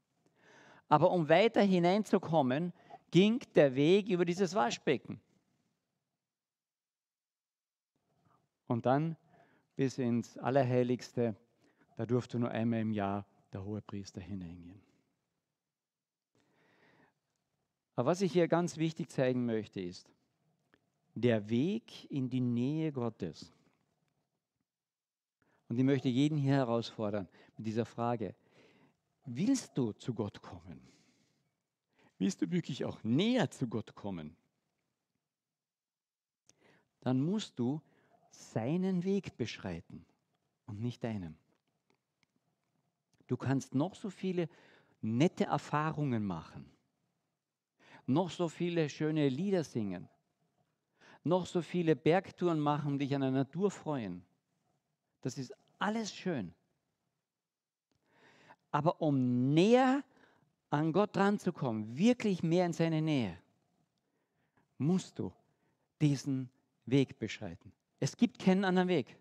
Aber 0.88 1.10
um 1.10 1.28
weiter 1.28 1.60
hineinzukommen, 1.60 2.72
ging 3.10 3.40
der 3.54 3.74
Weg 3.74 4.08
über 4.08 4.24
dieses 4.24 4.54
Waschbecken. 4.54 5.20
Und 8.68 8.86
dann 8.86 9.16
bis 9.74 9.98
ins 9.98 10.38
Allerheiligste, 10.38 11.34
da 11.96 12.06
durfte 12.06 12.38
nur 12.38 12.50
einmal 12.50 12.80
im 12.80 12.92
Jahr 12.92 13.26
der 13.52 13.64
hohe 13.64 13.82
Priester 13.82 14.20
hineingehen. 14.20 14.89
Aber 18.00 18.12
was 18.12 18.22
ich 18.22 18.32
hier 18.32 18.48
ganz 18.48 18.78
wichtig 18.78 19.10
zeigen 19.10 19.44
möchte, 19.44 19.78
ist, 19.78 20.10
der 21.14 21.50
Weg 21.50 22.10
in 22.10 22.30
die 22.30 22.40
Nähe 22.40 22.92
Gottes 22.92 23.52
und 25.68 25.76
ich 25.78 25.84
möchte 25.84 26.08
jeden 26.08 26.38
hier 26.38 26.54
herausfordern 26.54 27.28
mit 27.58 27.66
dieser 27.66 27.84
Frage, 27.84 28.34
willst 29.26 29.76
du 29.76 29.92
zu 29.92 30.14
Gott 30.14 30.40
kommen? 30.40 30.80
Willst 32.16 32.40
du 32.40 32.50
wirklich 32.50 32.86
auch 32.86 33.04
näher 33.04 33.50
zu 33.50 33.68
Gott 33.68 33.94
kommen? 33.94 34.34
Dann 37.00 37.20
musst 37.20 37.58
du 37.58 37.82
seinen 38.30 39.04
Weg 39.04 39.36
beschreiten 39.36 40.06
und 40.64 40.80
nicht 40.80 41.04
deinen. 41.04 41.36
Du 43.26 43.36
kannst 43.36 43.74
noch 43.74 43.94
so 43.94 44.08
viele 44.08 44.48
nette 45.02 45.44
Erfahrungen 45.44 46.24
machen, 46.24 46.64
noch 48.12 48.30
so 48.30 48.48
viele 48.48 48.88
schöne 48.88 49.28
Lieder 49.28 49.64
singen, 49.64 50.08
noch 51.22 51.46
so 51.46 51.62
viele 51.62 51.96
Bergtouren 51.96 52.58
machen, 52.58 52.98
dich 52.98 53.14
an 53.14 53.20
der 53.20 53.30
Natur 53.30 53.70
freuen. 53.70 54.24
Das 55.20 55.38
ist 55.38 55.54
alles 55.78 56.14
schön. 56.14 56.54
Aber 58.70 59.00
um 59.00 59.52
näher 59.52 60.02
an 60.70 60.92
Gott 60.92 61.16
ranzukommen, 61.16 61.96
wirklich 61.96 62.42
mehr 62.42 62.66
in 62.66 62.72
seine 62.72 63.02
Nähe, 63.02 63.36
musst 64.78 65.18
du 65.18 65.32
diesen 66.00 66.48
Weg 66.86 67.18
beschreiten. 67.18 67.72
Es 67.98 68.16
gibt 68.16 68.38
keinen 68.38 68.64
anderen 68.64 68.88
Weg. 68.88 69.16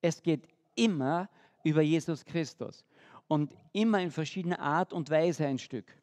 Es 0.00 0.22
geht 0.22 0.48
immer 0.74 1.28
über 1.62 1.82
Jesus 1.82 2.24
Christus 2.24 2.84
und 3.28 3.54
immer 3.72 4.00
in 4.00 4.10
verschiedener 4.10 4.58
Art 4.58 4.92
und 4.92 5.08
Weise 5.10 5.46
ein 5.46 5.58
Stück. 5.58 6.01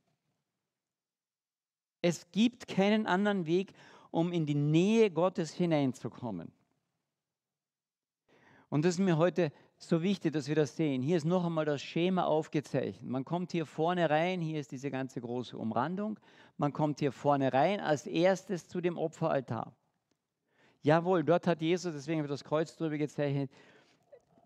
Es 2.01 2.31
gibt 2.31 2.67
keinen 2.67 3.05
anderen 3.05 3.45
Weg, 3.45 3.73
um 4.11 4.31
in 4.31 4.45
die 4.45 4.55
Nähe 4.55 5.11
Gottes 5.11 5.51
hineinzukommen. 5.51 6.51
Und 8.69 8.85
das 8.85 8.95
ist 8.95 8.99
mir 8.99 9.17
heute 9.17 9.51
so 9.77 10.03
wichtig, 10.03 10.33
dass 10.33 10.47
wir 10.47 10.55
das 10.55 10.75
sehen. 10.75 11.01
Hier 11.01 11.17
ist 11.17 11.25
noch 11.25 11.45
einmal 11.45 11.65
das 11.65 11.81
Schema 11.81 12.25
aufgezeichnet. 12.25 13.09
Man 13.09 13.25
kommt 13.25 13.51
hier 13.51 13.65
vorne 13.65 14.09
rein, 14.09 14.41
hier 14.41 14.59
ist 14.59 14.71
diese 14.71 14.91
ganze 14.91 15.21
große 15.21 15.57
Umrandung. 15.57 16.19
Man 16.57 16.73
kommt 16.73 16.99
hier 16.99 17.11
vorne 17.11 17.51
rein 17.51 17.79
als 17.79 18.05
erstes 18.05 18.67
zu 18.67 18.81
dem 18.81 18.97
Opferaltar. 18.97 19.73
Jawohl, 20.81 21.23
dort 21.23 21.47
hat 21.47 21.61
Jesus, 21.61 21.93
deswegen 21.93 22.21
wird 22.21 22.31
das 22.31 22.43
Kreuz 22.43 22.75
drüber 22.75 22.97
gezeichnet, 22.97 23.49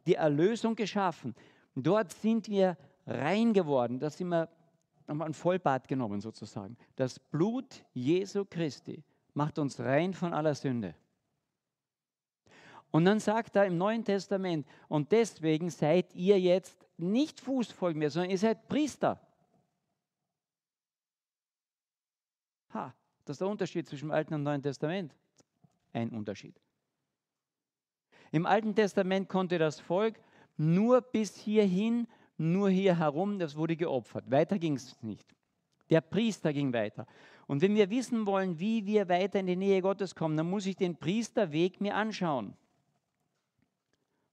die 0.05 0.15
Erlösung 0.15 0.75
geschaffen. 0.75 1.35
Dort 1.75 2.11
sind 2.11 2.47
wir 2.47 2.77
rein 3.05 3.53
geworden. 3.53 3.99
Da 3.99 4.09
sind 4.09 4.29
wir 4.29 4.49
haben 5.07 5.21
ein 5.21 5.33
Vollbad 5.33 5.87
genommen 5.87 6.21
sozusagen. 6.21 6.77
Das 6.95 7.19
Blut 7.19 7.83
Jesu 7.93 8.45
Christi 8.45 9.03
macht 9.33 9.59
uns 9.59 9.79
rein 9.79 10.13
von 10.13 10.33
aller 10.33 10.55
Sünde. 10.55 10.95
Und 12.91 13.05
dann 13.05 13.19
sagt 13.19 13.55
er 13.55 13.65
im 13.65 13.77
Neuen 13.77 14.05
Testament, 14.05 14.67
und 14.87 15.11
deswegen 15.11 15.71
seid 15.71 16.13
ihr 16.13 16.39
jetzt 16.39 16.85
nicht 16.97 17.41
Fußvolk 17.41 17.95
mehr, 17.95 18.11
sondern 18.11 18.29
ihr 18.29 18.37
seid 18.37 18.67
Priester. 18.67 19.19
Ha, 22.73 22.93
das 23.25 23.35
ist 23.35 23.41
der 23.41 23.47
Unterschied 23.47 23.87
zwischen 23.87 24.09
dem 24.09 24.11
Alten 24.11 24.35
und 24.35 24.43
Neuen 24.43 24.61
Testament. 24.61 25.15
Ein 25.91 26.09
Unterschied. 26.09 26.59
Im 28.31 28.45
Alten 28.45 28.75
Testament 28.75 29.27
konnte 29.29 29.57
das 29.57 29.79
Volk 29.79 30.19
nur 30.57 31.01
bis 31.01 31.35
hierhin, 31.35 32.07
nur 32.37 32.69
hier 32.69 32.97
herum, 32.97 33.39
das 33.39 33.55
wurde 33.55 33.75
geopfert. 33.75 34.29
Weiter 34.29 34.57
ging 34.57 34.75
es 34.75 35.01
nicht. 35.01 35.33
Der 35.89 36.01
Priester 36.01 36.53
ging 36.53 36.73
weiter. 36.73 37.05
Und 37.47 37.61
wenn 37.61 37.75
wir 37.75 37.89
wissen 37.89 38.25
wollen, 38.25 38.59
wie 38.59 38.85
wir 38.85 39.09
weiter 39.09 39.39
in 39.39 39.47
die 39.47 39.55
Nähe 39.55 39.81
Gottes 39.81 40.15
kommen, 40.15 40.37
dann 40.37 40.49
muss 40.49 40.65
ich 40.65 40.75
den 40.75 40.95
Priesterweg 40.95 41.81
mir 41.81 41.95
anschauen. 41.95 42.55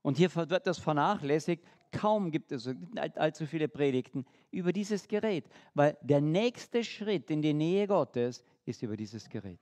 Und 0.02 0.16
hier 0.16 0.34
wird 0.34 0.66
das 0.66 0.78
vernachlässigt. 0.78 1.64
Kaum 1.92 2.30
gibt 2.30 2.52
es 2.52 2.68
allzu 3.16 3.46
viele 3.46 3.68
Predigten 3.68 4.24
über 4.50 4.72
dieses 4.72 5.08
Gerät, 5.08 5.48
weil 5.74 5.98
der 6.00 6.20
nächste 6.20 6.84
Schritt 6.84 7.30
in 7.30 7.42
die 7.42 7.52
Nähe 7.52 7.86
Gottes 7.86 8.44
ist 8.64 8.82
über 8.82 8.96
dieses 8.96 9.28
Gerät. 9.28 9.60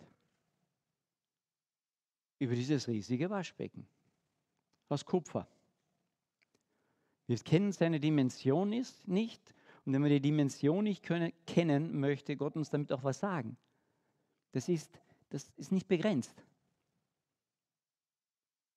Über 2.38 2.54
dieses 2.54 2.86
riesige 2.86 3.28
Waschbecken 3.30 3.88
aus 4.88 5.04
Kupfer. 5.04 5.48
Wir 7.28 7.38
kennen 7.38 7.72
seine 7.72 8.00
Dimension 8.00 8.70
nicht 8.70 9.54
und 9.84 9.92
wenn 9.92 10.02
wir 10.02 10.10
die 10.10 10.20
Dimension 10.20 10.84
nicht 10.84 11.02
können, 11.02 11.32
kennen, 11.46 12.00
möchte 12.00 12.36
Gott 12.36 12.56
uns 12.56 12.70
damit 12.70 12.90
auch 12.90 13.04
was 13.04 13.20
sagen. 13.20 13.58
Das 14.52 14.68
ist, 14.68 14.98
das 15.28 15.52
ist 15.56 15.70
nicht 15.70 15.86
begrenzt. 15.86 16.42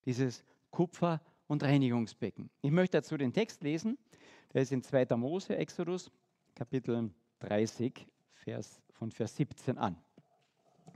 Dieses 0.05 0.43
Kupfer 0.69 1.21
und 1.47 1.63
Reinigungsbecken. 1.63 2.49
Ich 2.61 2.71
möchte 2.71 2.97
dazu 2.97 3.15
den 3.15 3.31
Text 3.31 3.63
lesen. 3.63 3.97
Der 4.53 4.63
ist 4.63 4.73
in 4.73 4.83
2. 4.83 5.15
Mose, 5.15 5.55
Exodus, 5.55 6.11
Kapitel 6.53 7.09
30, 7.39 8.05
Vers, 8.33 8.81
von 8.91 9.11
Vers 9.11 9.37
17 9.37 9.77
an. 9.77 9.95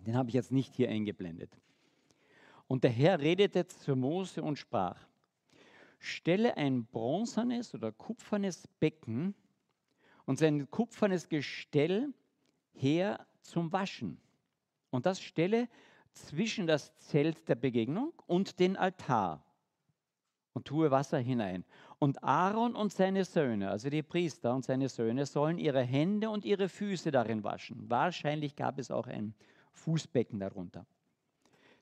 Den 0.05 0.17
habe 0.17 0.27
ich 0.27 0.35
jetzt 0.35 0.51
nicht 0.51 0.75
hier 0.75 0.89
eingeblendet. 0.89 1.57
Und 2.67 2.83
der 2.83 2.91
Herr 2.91 3.19
redete 3.19 3.65
zu 3.65 3.95
Mose 3.95 4.43
und 4.43 4.59
sprach, 4.59 4.99
stelle 6.05 6.57
ein 6.57 6.85
bronzenes 6.85 7.73
oder 7.73 7.91
kupfernes 7.91 8.67
Becken 8.79 9.35
und 10.25 10.39
sein 10.39 10.69
kupfernes 10.69 11.29
Gestell 11.29 12.13
her 12.73 13.25
zum 13.41 13.71
Waschen. 13.71 14.19
Und 14.89 15.05
das 15.05 15.21
stelle 15.21 15.67
zwischen 16.13 16.67
das 16.67 16.97
Zelt 16.97 17.47
der 17.49 17.55
Begegnung 17.55 18.13
und 18.25 18.59
den 18.59 18.77
Altar 18.77 19.43
und 20.53 20.65
tue 20.65 20.89
Wasser 20.89 21.19
hinein. 21.19 21.65
Und 21.99 22.23
Aaron 22.23 22.75
und 22.75 22.91
seine 22.93 23.25
Söhne, 23.25 23.69
also 23.69 23.89
die 23.89 24.03
Priester 24.03 24.55
und 24.55 24.63
seine 24.63 24.89
Söhne, 24.89 25.25
sollen 25.25 25.57
ihre 25.57 25.81
Hände 25.81 26.29
und 26.29 26.45
ihre 26.45 26.69
Füße 26.69 27.11
darin 27.11 27.43
waschen. 27.43 27.89
Wahrscheinlich 27.89 28.55
gab 28.55 28.79
es 28.79 28.89
auch 28.89 29.07
ein 29.07 29.33
Fußbecken 29.73 30.39
darunter. 30.39 30.85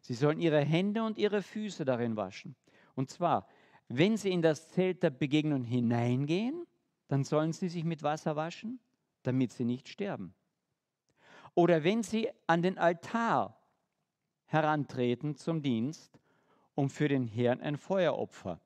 Sie 0.02 0.16
sollen 0.16 0.40
ihre 0.40 0.60
Hände 0.60 1.04
und 1.04 1.18
ihre 1.18 1.42
Füße 1.42 1.86
darin 1.86 2.16
waschen. 2.16 2.56
Und 2.96 3.10
zwar, 3.10 3.48
wenn 3.88 4.18
sie 4.18 4.32
in 4.32 4.42
das 4.42 4.70
Zelt 4.70 5.04
der 5.04 5.10
Begegnung 5.10 5.64
hineingehen, 5.64 6.66
dann 7.08 7.24
sollen 7.24 7.54
sie 7.54 7.70
sich 7.70 7.84
mit 7.84 8.04
Wasser 8.04 8.36
waschen, 8.36 8.80
damit 9.24 9.52
sie 9.52 9.66
nicht 9.66 9.88
sterben. 9.88 10.34
Oder 11.56 11.84
wenn 11.84 12.04
sie 12.04 12.30
an 12.48 12.62
den 12.62 12.78
Altar 12.78 13.60
herantreten 14.46 15.36
zum 15.36 15.62
Dienst, 15.62 16.20
um 16.76 16.90
für 16.90 17.08
den 17.08 17.28
Herrn 17.28 17.62
ein 17.62 17.78
Feueropfer 17.78 18.60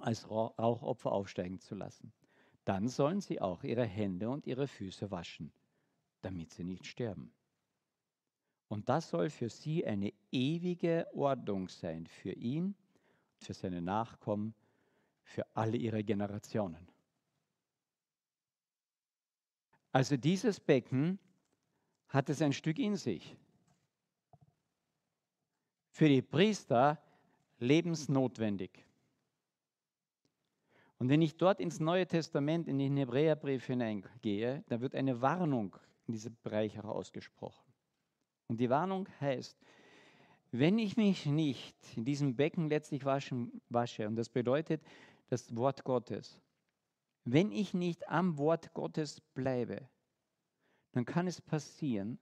als 0.00 0.28
Rauchopfer 0.30 1.12
aufsteigen 1.12 1.58
zu 1.58 1.74
lassen. 1.74 2.12
Dann 2.64 2.88
sollen 2.88 3.20
sie 3.20 3.40
auch 3.40 3.64
ihre 3.64 3.84
Hände 3.84 4.30
und 4.30 4.46
ihre 4.46 4.66
Füße 4.66 5.10
waschen, 5.10 5.52
damit 6.22 6.52
sie 6.52 6.64
nicht 6.64 6.86
sterben. 6.86 7.32
Und 8.68 8.88
das 8.88 9.10
soll 9.10 9.30
für 9.30 9.48
sie 9.48 9.84
eine 9.84 10.12
ewige 10.30 11.06
Ordnung 11.12 11.68
sein, 11.68 12.06
für 12.06 12.32
ihn, 12.32 12.74
für 13.40 13.54
seine 13.54 13.80
Nachkommen, 13.80 14.54
für 15.22 15.44
alle 15.54 15.76
ihre 15.76 16.04
Generationen. 16.04 16.88
Also 19.92 20.16
dieses 20.16 20.60
Becken 20.60 21.18
hat 22.08 22.28
es 22.28 22.42
ein 22.42 22.52
Stück 22.52 22.78
in 22.78 22.96
sich. 22.96 23.36
Für 25.90 26.08
die 26.08 26.22
Priester 26.22 27.02
lebensnotwendig. 27.58 28.84
Und 30.98 31.08
wenn 31.08 31.22
ich 31.22 31.36
dort 31.36 31.60
ins 31.60 31.80
Neue 31.80 32.06
Testament, 32.06 32.68
in 32.68 32.78
den 32.78 32.96
Hebräerbrief 32.96 33.64
hineingehe, 33.64 34.62
da 34.68 34.80
wird 34.80 34.94
eine 34.94 35.20
Warnung 35.20 35.76
in 36.06 36.12
diesem 36.12 36.36
Bereich 36.42 36.74
herausgesprochen. 36.74 37.64
Und 38.48 38.60
die 38.60 38.68
Warnung 38.68 39.08
heißt, 39.20 39.58
wenn 40.52 40.78
ich 40.78 40.96
mich 40.96 41.26
nicht 41.26 41.76
in 41.96 42.04
diesem 42.04 42.36
Becken 42.36 42.68
letztlich 42.68 43.04
waschen, 43.04 43.60
wasche, 43.68 44.06
und 44.06 44.16
das 44.16 44.28
bedeutet 44.28 44.82
das 45.28 45.54
Wort 45.54 45.84
Gottes, 45.84 46.40
wenn 47.24 47.52
ich 47.52 47.74
nicht 47.74 48.08
am 48.08 48.38
Wort 48.38 48.74
Gottes 48.74 49.20
bleibe, 49.20 49.88
dann 50.92 51.04
kann 51.04 51.26
es 51.26 51.40
passieren, 51.40 52.18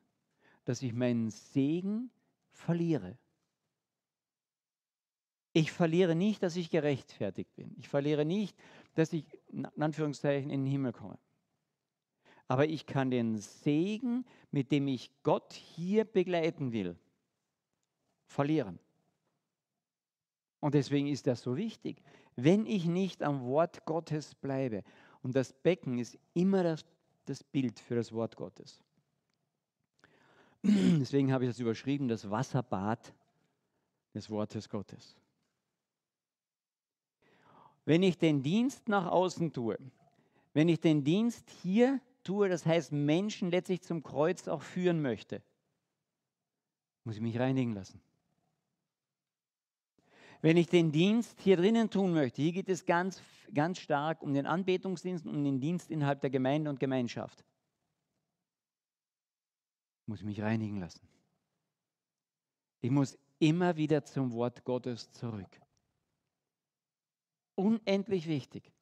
dass 0.65 0.83
ich 0.83 0.93
meinen 0.93 1.31
Segen 1.31 2.11
verliere. 2.51 3.17
Ich 5.55 5.73
verliere 5.73 6.15
nicht, 6.15 6.43
dass 6.43 6.57
ich 6.57 6.71
gerechtfertigt 6.71 7.55
bin. 7.57 7.75
Ich 7.79 7.89
verliere 7.89 8.25
nicht, 8.25 8.57
dass 8.95 9.13
ich 9.13 9.25
in 9.49 9.65
Anführungszeichen 9.81 10.51
in 10.51 10.65
den 10.65 10.71
Himmel 10.71 10.93
komme. 10.93 11.19
Aber 12.47 12.67
ich 12.67 12.87
kann 12.87 13.11
den 13.11 13.39
Segen, 13.39 14.27
mit 14.51 14.71
dem 14.71 14.89
ich 14.89 15.11
Gott 15.23 15.53
hier 15.53 16.05
begleiten 16.05 16.73
will, 16.73 16.99
verlieren. 18.29 18.79
Und 20.61 20.75
deswegen 20.75 21.09
ist 21.09 21.27
das 21.27 21.43
so 21.43 21.57
wichtig. 21.57 22.03
Wenn 22.37 22.67
ich 22.67 22.85
nicht 22.85 23.23
am 23.23 23.45
Wort 23.45 23.85
Gottes 23.85 24.35
bleibe, 24.35 24.85
und 25.23 25.35
das 25.35 25.53
Becken 25.53 25.99
ist 25.99 26.17
immer 26.35 26.63
das, 26.63 26.85
das 27.25 27.43
Bild 27.43 27.79
für 27.81 27.97
das 27.97 28.13
Wort 28.13 28.37
Gottes. 28.37 28.83
Deswegen 30.63 31.33
habe 31.33 31.45
ich 31.45 31.51
das 31.51 31.59
überschrieben, 31.59 32.09
das 32.09 32.31
Wasserbad 32.31 33.13
des 34.15 34.31
Wortes 34.31 34.69
Gottes. 34.69 35.17
Wenn 37.85 38.03
ich 38.03 38.19
den 38.19 38.43
Dienst 38.43 38.89
nach 38.89 39.07
außen 39.07 39.53
tue, 39.53 39.79
wenn 40.53 40.69
ich 40.69 40.81
den 40.81 41.05
Dienst 41.05 41.49
hier 41.63 42.01
tue, 42.23 42.49
das 42.49 42.67
heißt 42.67 42.93
Menschen 42.93 43.51
letztlich 43.51 43.83
zum 43.83 44.03
Kreuz 44.03 44.47
auch 44.49 44.63
führen 44.63 45.01
möchte, 45.01 45.43
muss 47.05 47.17
ich 47.17 47.23
mich 47.23 47.39
reinigen 47.39 47.73
lassen. 47.73 48.01
Wenn 50.41 50.57
ich 50.57 50.69
den 50.69 50.93
Dienst 50.93 51.41
hier 51.41 51.57
drinnen 51.57 51.91
tun 51.91 52.13
möchte, 52.13 52.43
hier 52.43 52.53
geht 52.53 52.69
es 52.69 52.87
ganz, 52.87 53.21
ganz 53.53 53.79
stark 53.79 54.23
um 54.23 54.35
den 54.35 54.47
Anbetungsdienst 54.47 55.27
und 55.27 55.37
um 55.37 55.45
den 55.45 55.61
Dienst 55.61 55.91
innerhalb 55.91 56.21
der 56.21 56.31
Gemeinde 56.31 56.71
und 56.71 56.79
Gemeinschaft, 56.79 57.45
muss 60.07 60.21
ich 60.21 60.25
mich 60.25 60.41
reinigen 60.41 60.79
lassen. 60.79 61.07
Ich 62.81 62.91
muss 62.91 63.19
immer 63.41 63.77
wieder 63.77 64.05
zum 64.05 64.33
Wort 64.33 64.65
Gottes 64.65 65.11
zurück. 65.13 65.61
Unendlich 67.57 68.29
wichtig. 68.29 68.73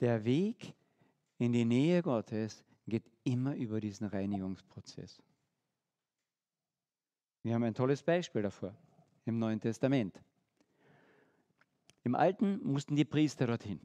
Der 0.00 0.24
Weg 0.24 0.74
in 1.38 1.52
die 1.52 1.64
Nähe 1.64 2.02
Gottes 2.02 2.64
geht 2.86 3.04
immer 3.22 3.54
über 3.54 3.80
diesen 3.80 4.06
Reinigungsprozess. 4.06 5.22
Wir 7.44 7.54
haben 7.54 7.62
ein 7.62 7.74
tolles 7.74 8.02
Beispiel 8.02 8.40
davor 8.40 8.74
im 9.26 9.38
Neuen 9.38 9.60
Testament. 9.60 10.18
Im 12.02 12.14
Alten 12.14 12.58
mussten 12.62 12.96
die 12.96 13.04
Priester 13.04 13.46
dorthin. 13.46 13.80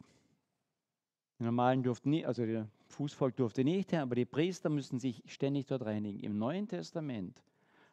Die 1.39 1.43
Normalen 1.43 1.83
durften 1.83 2.09
nicht, 2.09 2.25
also 2.25 2.45
der 2.45 2.69
Fußvolk 2.87 3.35
durfte 3.35 3.65
nicht, 3.65 3.93
aber 3.93 4.15
die 4.15 4.25
Priester 4.25 4.69
müssen 4.69 4.97
sich 4.99 5.23
ständig 5.25 5.67
dort 5.67 5.83
reinigen. 5.83 6.21
Im 6.21 6.37
Neuen 6.37 6.69
Testament 6.69 7.43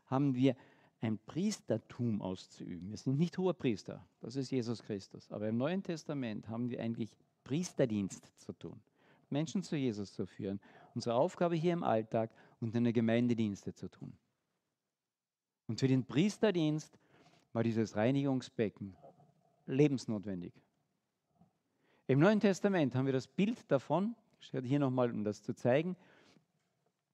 haben 0.06 0.36
wir 0.36 0.56
ein 1.00 1.18
Priestertum 1.18 2.22
auszuüben. 2.22 2.90
Wir 2.90 2.96
sind 2.96 3.18
nicht 3.18 3.36
hohe 3.36 3.52
Priester, 3.52 4.06
das 4.20 4.36
ist 4.36 4.52
Jesus 4.52 4.84
Christus. 4.84 5.32
Aber 5.32 5.48
im 5.48 5.56
Neuen 5.56 5.82
Testament 5.82 6.48
haben 6.48 6.70
wir 6.70 6.80
eigentlich 6.80 7.10
Priesterdienst 7.42 8.38
zu 8.38 8.52
tun, 8.52 8.80
Menschen 9.30 9.64
zu 9.64 9.74
Jesus 9.74 10.12
zu 10.12 10.26
führen, 10.26 10.60
unsere 10.94 11.16
Aufgabe 11.16 11.56
hier 11.56 11.72
im 11.72 11.82
Alltag 11.82 12.30
und 12.60 12.72
in 12.76 12.84
der 12.84 12.92
Gemeindedienste 12.92 13.74
zu 13.74 13.88
tun. 13.88 14.16
Und 15.66 15.80
für 15.80 15.88
den 15.88 16.04
Priesterdienst 16.04 16.98
war 17.52 17.62
dieses 17.62 17.96
Reinigungsbecken 17.96 18.96
lebensnotwendig. 19.66 20.52
Im 22.06 22.20
Neuen 22.20 22.38
Testament 22.38 22.94
haben 22.94 23.06
wir 23.06 23.12
das 23.12 23.26
Bild 23.26 23.70
davon, 23.70 24.14
ich 24.40 24.52
werde 24.52 24.68
hier 24.68 24.78
nochmal, 24.78 25.10
um 25.10 25.24
das 25.24 25.42
zu 25.42 25.54
zeigen, 25.54 25.96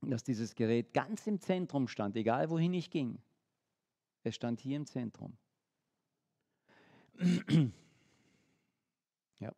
dass 0.03 0.23
dieses 0.23 0.55
Gerät 0.55 0.93
ganz 0.93 1.27
im 1.27 1.41
Zentrum 1.41 1.89
stand, 1.89 2.17
egal 2.17 2.51
wohin 2.51 2.75
ich 2.75 2.91
ging. 2.91 3.19
Es 4.23 4.35
stand 4.35 4.61
hier 4.61 4.77
im 4.77 4.85
Zentrum. 4.87 5.37
Ja, 9.39 9.53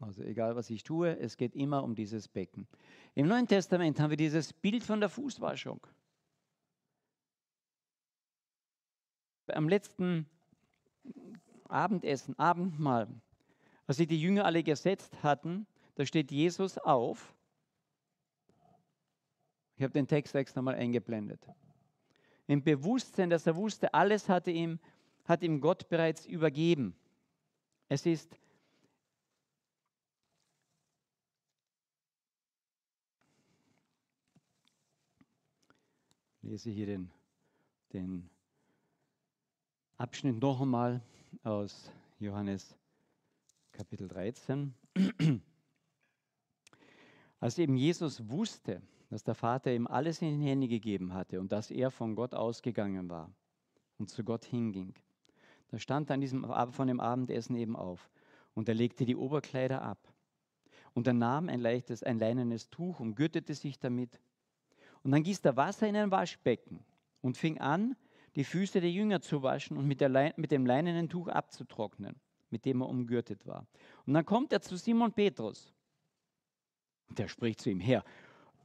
also 0.00 0.22
egal 0.22 0.56
was 0.56 0.70
ich 0.70 0.84
tue, 0.84 1.18
es 1.18 1.36
geht 1.36 1.54
immer 1.54 1.84
um 1.84 1.94
dieses 1.94 2.28
Becken. 2.28 2.66
Im 3.14 3.28
Neuen 3.28 3.46
Testament 3.46 4.00
haben 4.00 4.10
wir 4.10 4.16
dieses 4.16 4.52
Bild 4.52 4.84
von 4.84 5.00
der 5.00 5.08
Fußwaschung. 5.08 5.86
Am 9.48 9.68
letzten 9.68 10.26
Abendessen, 11.68 12.38
Abendmahl, 12.38 13.08
als 13.86 13.96
sie 13.96 14.06
die 14.06 14.20
Jünger 14.20 14.44
alle 14.44 14.62
gesetzt 14.62 15.22
hatten, 15.22 15.66
da 15.94 16.06
steht 16.06 16.30
Jesus 16.30 16.78
auf. 16.78 17.34
Ich 19.76 19.82
habe 19.82 19.92
den 19.92 20.06
Text 20.06 20.34
extra 20.34 20.62
mal 20.62 20.74
eingeblendet. 20.74 21.40
Im 22.46 22.62
Bewusstsein, 22.62 23.30
dass 23.30 23.46
er 23.46 23.56
wusste, 23.56 23.92
alles 23.94 24.28
hatte 24.28 24.50
ihm, 24.50 24.78
hat 25.24 25.42
ihm 25.42 25.60
Gott 25.60 25.88
bereits 25.88 26.26
übergeben. 26.26 26.94
Es 27.88 28.06
ist 28.06 28.36
lese 36.52 36.70
hier 36.70 36.86
den, 36.86 37.10
den 37.94 38.28
Abschnitt 40.02 40.42
noch 40.42 40.60
einmal 40.60 41.00
aus 41.44 41.88
Johannes 42.18 42.76
Kapitel 43.70 44.08
13. 44.08 44.74
Als 47.38 47.56
eben 47.56 47.76
Jesus 47.76 48.28
wusste, 48.28 48.82
dass 49.10 49.22
der 49.22 49.36
Vater 49.36 49.72
ihm 49.72 49.86
alles 49.86 50.20
in 50.20 50.40
die 50.40 50.48
Hände 50.48 50.66
gegeben 50.66 51.14
hatte 51.14 51.38
und 51.38 51.52
dass 51.52 51.70
er 51.70 51.92
von 51.92 52.16
Gott 52.16 52.34
ausgegangen 52.34 53.10
war 53.10 53.30
und 53.98 54.10
zu 54.10 54.24
Gott 54.24 54.44
hinging, 54.44 54.92
da 55.68 55.78
stand 55.78 56.10
er 56.10 56.14
an 56.14 56.20
diesem, 56.20 56.52
von 56.72 56.88
dem 56.88 56.98
Abendessen 56.98 57.54
eben 57.54 57.76
auf 57.76 58.10
und 58.54 58.68
er 58.68 58.74
legte 58.74 59.04
die 59.04 59.14
Oberkleider 59.14 59.82
ab. 59.82 60.12
Und 60.94 61.06
er 61.06 61.14
nahm 61.14 61.48
ein 61.48 61.60
leichtes, 61.60 62.02
ein 62.02 62.18
leinenes 62.18 62.70
Tuch 62.70 62.98
und 62.98 63.14
gürtete 63.14 63.54
sich 63.54 63.78
damit. 63.78 64.20
Und 65.04 65.12
dann 65.12 65.22
gießt 65.22 65.46
er 65.46 65.56
Wasser 65.56 65.86
in 65.86 65.94
ein 65.94 66.10
Waschbecken 66.10 66.84
und 67.20 67.36
fing 67.36 67.60
an, 67.60 67.94
die 68.34 68.44
Füße 68.44 68.80
der 68.80 68.90
Jünger 68.90 69.20
zu 69.20 69.42
waschen 69.42 69.76
und 69.76 69.86
mit, 69.86 70.00
der, 70.00 70.32
mit 70.36 70.50
dem 70.50 70.66
leinenen 70.66 71.08
Tuch 71.08 71.28
abzutrocknen 71.28 72.20
mit 72.52 72.66
dem 72.66 72.82
er 72.82 72.88
umgürtet 72.88 73.46
war. 73.46 73.66
Und 74.06 74.14
dann 74.14 74.26
kommt 74.26 74.52
er 74.52 74.60
zu 74.60 74.76
Simon 74.76 75.12
Petrus. 75.12 75.72
Und 77.08 77.18
der 77.18 77.28
spricht 77.28 77.60
zu 77.60 77.70
ihm, 77.70 77.80
Herr, 77.80 78.04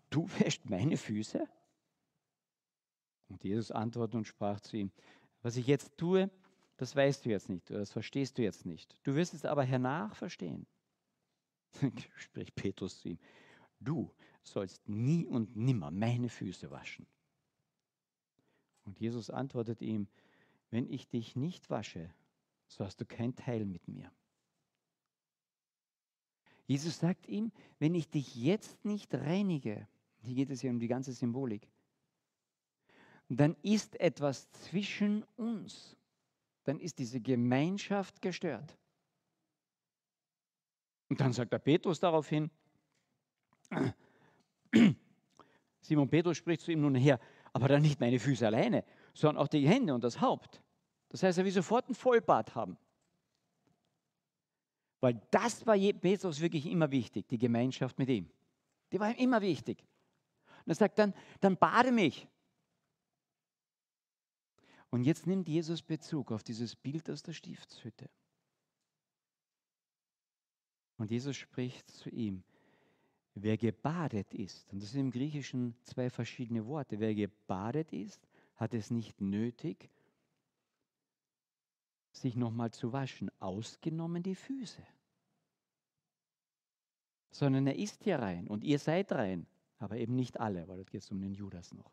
du 0.09 0.29
wäschst 0.39 0.69
meine 0.69 0.97
Füße? 0.97 1.47
Und 3.29 3.43
Jesus 3.43 3.71
antwortet 3.71 4.15
und 4.15 4.27
sprach 4.27 4.59
zu 4.59 4.77
ihm, 4.77 4.91
was 5.41 5.57
ich 5.57 5.67
jetzt 5.67 5.97
tue, 5.97 6.29
das 6.75 6.95
weißt 6.95 7.25
du 7.25 7.29
jetzt 7.29 7.49
nicht 7.49 7.71
oder 7.71 7.79
das 7.79 7.91
verstehst 7.91 8.37
du 8.37 8.43
jetzt 8.43 8.65
nicht. 8.65 8.99
Du 9.03 9.15
wirst 9.15 9.33
es 9.33 9.45
aber 9.45 9.63
hernach 9.63 10.15
verstehen. 10.15 10.67
spricht 12.15 12.55
Petrus 12.55 12.99
zu 12.99 13.09
ihm, 13.09 13.19
du 13.79 14.13
sollst 14.43 14.87
nie 14.87 15.25
und 15.25 15.55
nimmer 15.55 15.91
meine 15.91 16.29
Füße 16.29 16.69
waschen. 16.71 17.07
Und 18.87 18.99
Jesus 19.01 19.29
antwortet 19.29 19.81
ihm, 19.81 20.07
wenn 20.71 20.89
ich 20.89 21.09
dich 21.09 21.35
nicht 21.35 21.69
wasche, 21.69 22.09
so 22.67 22.85
hast 22.85 23.01
du 23.01 23.05
kein 23.05 23.35
Teil 23.35 23.65
mit 23.65 23.87
mir. 23.87 24.09
Jesus 26.65 26.97
sagt 26.99 27.27
ihm, 27.27 27.51
wenn 27.79 27.93
ich 27.95 28.09
dich 28.09 28.35
jetzt 28.35 28.83
nicht 28.85 29.13
reinige, 29.13 29.87
hier 30.21 30.35
geht 30.35 30.49
es 30.49 30.61
ja 30.61 30.71
um 30.71 30.79
die 30.79 30.87
ganze 30.87 31.11
Symbolik, 31.11 31.69
dann 33.29 33.57
ist 33.61 33.99
etwas 33.99 34.49
zwischen 34.51 35.23
uns. 35.35 35.97
Dann 36.63 36.79
ist 36.79 36.97
diese 36.97 37.19
Gemeinschaft 37.19 38.21
gestört. 38.21 38.77
Und 41.09 41.19
dann 41.19 41.33
sagt 41.33 41.51
der 41.51 41.59
Petrus 41.59 41.99
daraufhin, 41.99 42.49
Simon 45.81 46.09
Petrus 46.09 46.37
spricht 46.37 46.61
zu 46.61 46.71
ihm 46.71 46.81
nun 46.81 46.95
her, 46.95 47.19
aber 47.57 47.69
dann 47.69 47.81
nicht 47.81 47.99
meine 47.99 48.19
Füße 48.19 48.45
alleine, 48.45 48.83
sondern 49.15 49.41
auch 49.41 49.47
die 49.47 49.67
Hände 49.67 49.95
und 49.95 50.03
das 50.03 50.21
Haupt. 50.21 50.61
Das 51.09 51.23
heißt, 51.23 51.39
er 51.39 51.43
will 51.43 51.51
sofort 51.51 51.89
ein 51.89 51.95
Vollbart 51.95 52.53
haben. 52.53 52.77
Weil 54.99 55.19
das 55.31 55.65
war 55.65 55.75
Petrus 55.75 56.39
wirklich 56.39 56.67
immer 56.67 56.91
wichtig, 56.91 57.27
die 57.27 57.39
Gemeinschaft 57.39 57.97
mit 57.97 58.09
ihm. 58.09 58.29
Die 58.91 58.99
war 58.99 59.09
ihm 59.09 59.17
immer 59.17 59.41
wichtig. 59.41 59.83
Und 60.65 60.67
er 60.67 60.75
sagt 60.75 60.99
dann, 60.99 61.15
dann 61.39 61.57
bade 61.57 61.91
mich. 61.91 62.27
Und 64.91 65.03
jetzt 65.03 65.25
nimmt 65.25 65.47
Jesus 65.49 65.81
Bezug 65.81 66.31
auf 66.31 66.43
dieses 66.43 66.75
Bild 66.75 67.09
aus 67.09 67.23
der 67.23 67.33
Stiftshütte. 67.33 68.07
Und 70.97 71.09
Jesus 71.09 71.35
spricht 71.35 71.89
zu 71.89 72.11
ihm, 72.11 72.43
wer 73.43 73.57
gebadet 73.57 74.33
ist, 74.33 74.71
und 74.71 74.81
das 74.81 74.91
sind 74.91 75.01
im 75.01 75.11
Griechischen 75.11 75.75
zwei 75.83 76.09
verschiedene 76.09 76.65
Worte, 76.65 76.99
wer 76.99 77.13
gebadet 77.13 77.91
ist, 77.93 78.27
hat 78.55 78.73
es 78.73 78.91
nicht 78.91 79.21
nötig, 79.21 79.89
sich 82.11 82.35
nochmal 82.35 82.71
zu 82.71 82.91
waschen, 82.93 83.29
ausgenommen 83.39 84.23
die 84.23 84.35
Füße. 84.35 84.81
Sondern 87.29 87.67
er 87.67 87.75
ist 87.75 88.05
ja 88.05 88.17
rein 88.17 88.47
und 88.47 88.63
ihr 88.63 88.79
seid 88.79 89.11
rein, 89.11 89.45
aber 89.77 89.97
eben 89.97 90.15
nicht 90.15 90.39
alle, 90.39 90.67
weil 90.67 90.77
dort 90.77 90.91
geht 90.91 91.03
es 91.03 91.11
um 91.11 91.21
den 91.21 91.33
Judas 91.33 91.73
noch. 91.73 91.91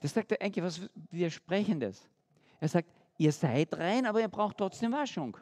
Das 0.00 0.14
sagt 0.14 0.32
er 0.32 0.42
eigentlich 0.42 0.64
was 0.64 0.88
Widersprechendes. 1.10 2.08
Er 2.60 2.68
sagt, 2.68 2.88
ihr 3.18 3.32
seid 3.32 3.74
rein, 3.74 4.06
aber 4.06 4.20
ihr 4.20 4.28
braucht 4.28 4.58
trotzdem 4.58 4.92
Waschung. 4.92 5.36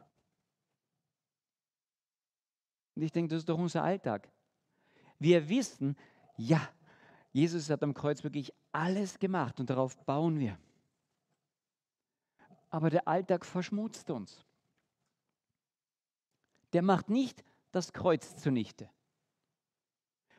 Und 2.97 3.03
ich 3.03 3.13
denke, 3.13 3.29
das 3.29 3.41
ist 3.41 3.49
doch 3.49 3.59
unser 3.59 3.85
Alltag. 3.85 4.29
Wir 5.19 5.49
wissen, 5.49 5.97
ja, 6.37 6.69
Jesus 7.33 7.69
hat 7.69 7.83
am 7.83 7.95
Kreuz 7.95 8.25
wirklich 8.25 8.53
alles 8.73 9.19
gemacht 9.19 9.61
und 9.61 9.69
darauf 9.69 9.97
bauen 10.05 10.39
wir. 10.39 10.59
Aber 12.71 12.91
der 12.91 13.07
Alltag 13.07 13.45
verschmutzt 13.45 14.11
uns. 14.11 14.45
Der 16.73 16.83
macht 16.83 17.11
nicht 17.11 17.45
das 17.73 17.93
Kreuz 17.93 18.37
zunichte. 18.37 18.89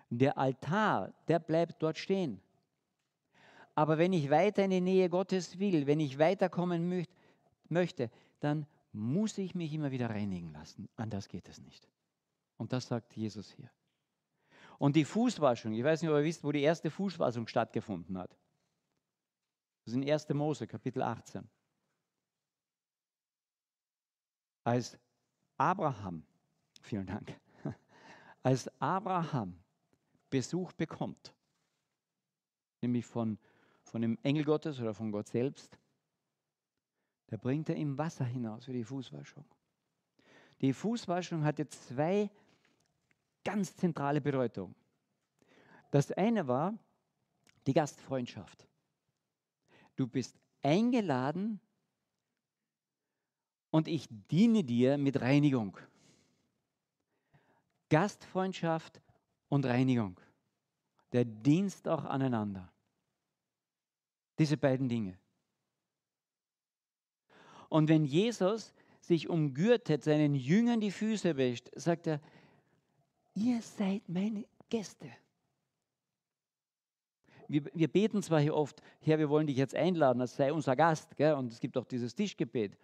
Der 0.09 0.37
Altar, 0.37 1.13
der 1.27 1.39
bleibt 1.39 1.81
dort 1.81 1.97
stehen. 1.97 2.41
Aber 3.75 3.99
wenn 3.99 4.13
ich 4.13 4.31
weiter 4.31 4.63
in 4.63 4.71
die 4.71 4.81
Nähe 4.81 5.09
Gottes 5.09 5.59
will, 5.59 5.85
wenn 5.85 5.99
ich 5.99 6.17
weiterkommen 6.17 6.89
möcht, 6.89 7.11
möchte, 7.69 8.09
dann 8.39 8.65
muss 8.91 9.37
ich 9.37 9.53
mich 9.53 9.73
immer 9.73 9.91
wieder 9.91 10.09
reinigen 10.09 10.51
lassen. 10.51 10.89
Anders 10.95 11.27
geht 11.27 11.47
es 11.47 11.61
nicht. 11.61 11.87
Und 12.57 12.73
das 12.73 12.87
sagt 12.87 13.15
Jesus 13.15 13.51
hier. 13.51 13.71
Und 14.79 14.95
die 14.95 15.05
Fußwaschung, 15.05 15.73
ich 15.73 15.83
weiß 15.83 16.01
nicht, 16.01 16.11
ob 16.11 16.17
ihr 16.17 16.23
wisst, 16.23 16.43
wo 16.43 16.51
die 16.51 16.61
erste 16.61 16.91
Fußwaschung 16.91 17.47
stattgefunden 17.47 18.17
hat. 18.17 18.31
Das 19.83 19.93
ist 19.93 19.95
in 19.95 20.09
1. 20.09 20.29
Mose, 20.29 20.67
Kapitel 20.67 21.01
18. 21.01 21.47
Als 24.63 24.97
Abraham, 25.57 26.23
vielen 26.81 27.07
Dank, 27.07 27.39
als 28.43 28.69
Abraham 28.81 29.57
Besuch 30.29 30.73
bekommt, 30.73 31.33
nämlich 32.81 33.05
von, 33.05 33.39
von 33.83 34.01
dem 34.01 34.17
Engel 34.23 34.43
Gottes 34.43 34.79
oder 34.79 34.93
von 34.93 35.11
Gott 35.11 35.29
selbst, 35.29 35.79
da 37.27 37.37
bringt 37.37 37.69
er 37.69 37.75
ihm 37.75 37.97
Wasser 37.97 38.25
hinaus 38.25 38.65
für 38.65 38.73
die 38.73 38.83
Fußwaschung. 38.83 39.45
Die 40.61 40.73
Fußwaschung 40.73 41.43
hatte 41.43 41.67
zwei 41.67 42.29
ganz 43.47 43.77
zentrale 43.77 44.19
Bedeutung. 44.19 44.75
Das 45.91 46.11
eine 46.11 46.49
war 46.49 46.77
die 47.65 47.71
Gastfreundschaft. 47.71 48.67
Du 49.95 50.05
bist 50.05 50.37
eingeladen 50.61 51.61
und 53.71 53.87
ich 53.87 54.09
diene 54.09 54.65
dir 54.65 54.97
mit 54.97 55.21
Reinigung. 55.21 55.77
Gastfreundschaft 57.89 59.01
und 59.47 59.65
Reinigung. 59.65 60.19
Der 61.13 61.23
Dienst 61.23 61.87
auch 61.87 62.03
aneinander. 62.03 62.69
Diese 64.39 64.57
beiden 64.57 64.89
Dinge. 64.89 65.17
Und 67.69 67.87
wenn 67.87 68.03
Jesus 68.03 68.73
sich 68.99 69.29
umgürtet, 69.29 70.03
seinen 70.03 70.35
Jüngern 70.35 70.81
die 70.81 70.91
Füße 70.91 71.37
wäscht, 71.37 71.69
sagt 71.75 72.07
er, 72.07 72.19
ihr 73.37 73.61
seid 73.61 74.07
meine 74.09 74.45
Gäste. 74.69 75.09
Wir, 77.47 77.63
wir, 77.73 77.87
beten 77.87 78.21
zwar 78.21 78.41
hier 78.41 78.55
oft, 78.55 78.81
Herr, 78.99 79.19
wir 79.19 79.29
wollen 79.29 79.47
dich 79.47 79.55
jetzt 79.55 79.73
einladen, 79.73 80.19
das 80.19 80.35
sei 80.35 80.51
unser 80.51 80.75
Gast. 80.75 81.15
Gell? 81.15 81.33
Und 81.33 81.51
es 81.51 81.59
gibt 81.59 81.77
auch 81.77 81.85
dieses 81.85 82.13
Tischgebet. 82.13 82.77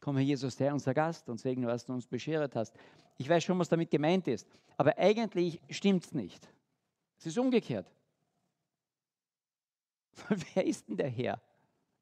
Komm, 0.00 0.16
Herr 0.16 0.24
Jesus, 0.24 0.56
sei 0.56 0.72
unser 0.72 0.94
Gast 0.94 1.28
und 1.28 1.38
segne, 1.38 1.66
was 1.66 1.84
du 1.84 1.92
uns 1.92 2.06
beschert 2.06 2.56
hast. 2.56 2.74
Ich 3.18 3.28
weiß 3.28 3.44
schon, 3.44 3.58
was 3.58 3.68
damit 3.68 3.90
gemeint 3.90 4.26
ist. 4.28 4.48
Aber 4.76 4.96
eigentlich 4.96 5.60
stimmt 5.68 6.04
es 6.04 6.14
nicht. 6.14 6.48
Es 7.18 7.26
ist 7.26 7.38
umgekehrt. 7.38 7.90
Wer 10.54 10.64
ist 10.64 10.88
denn 10.88 10.96
der 10.96 11.10
Herr? 11.10 11.42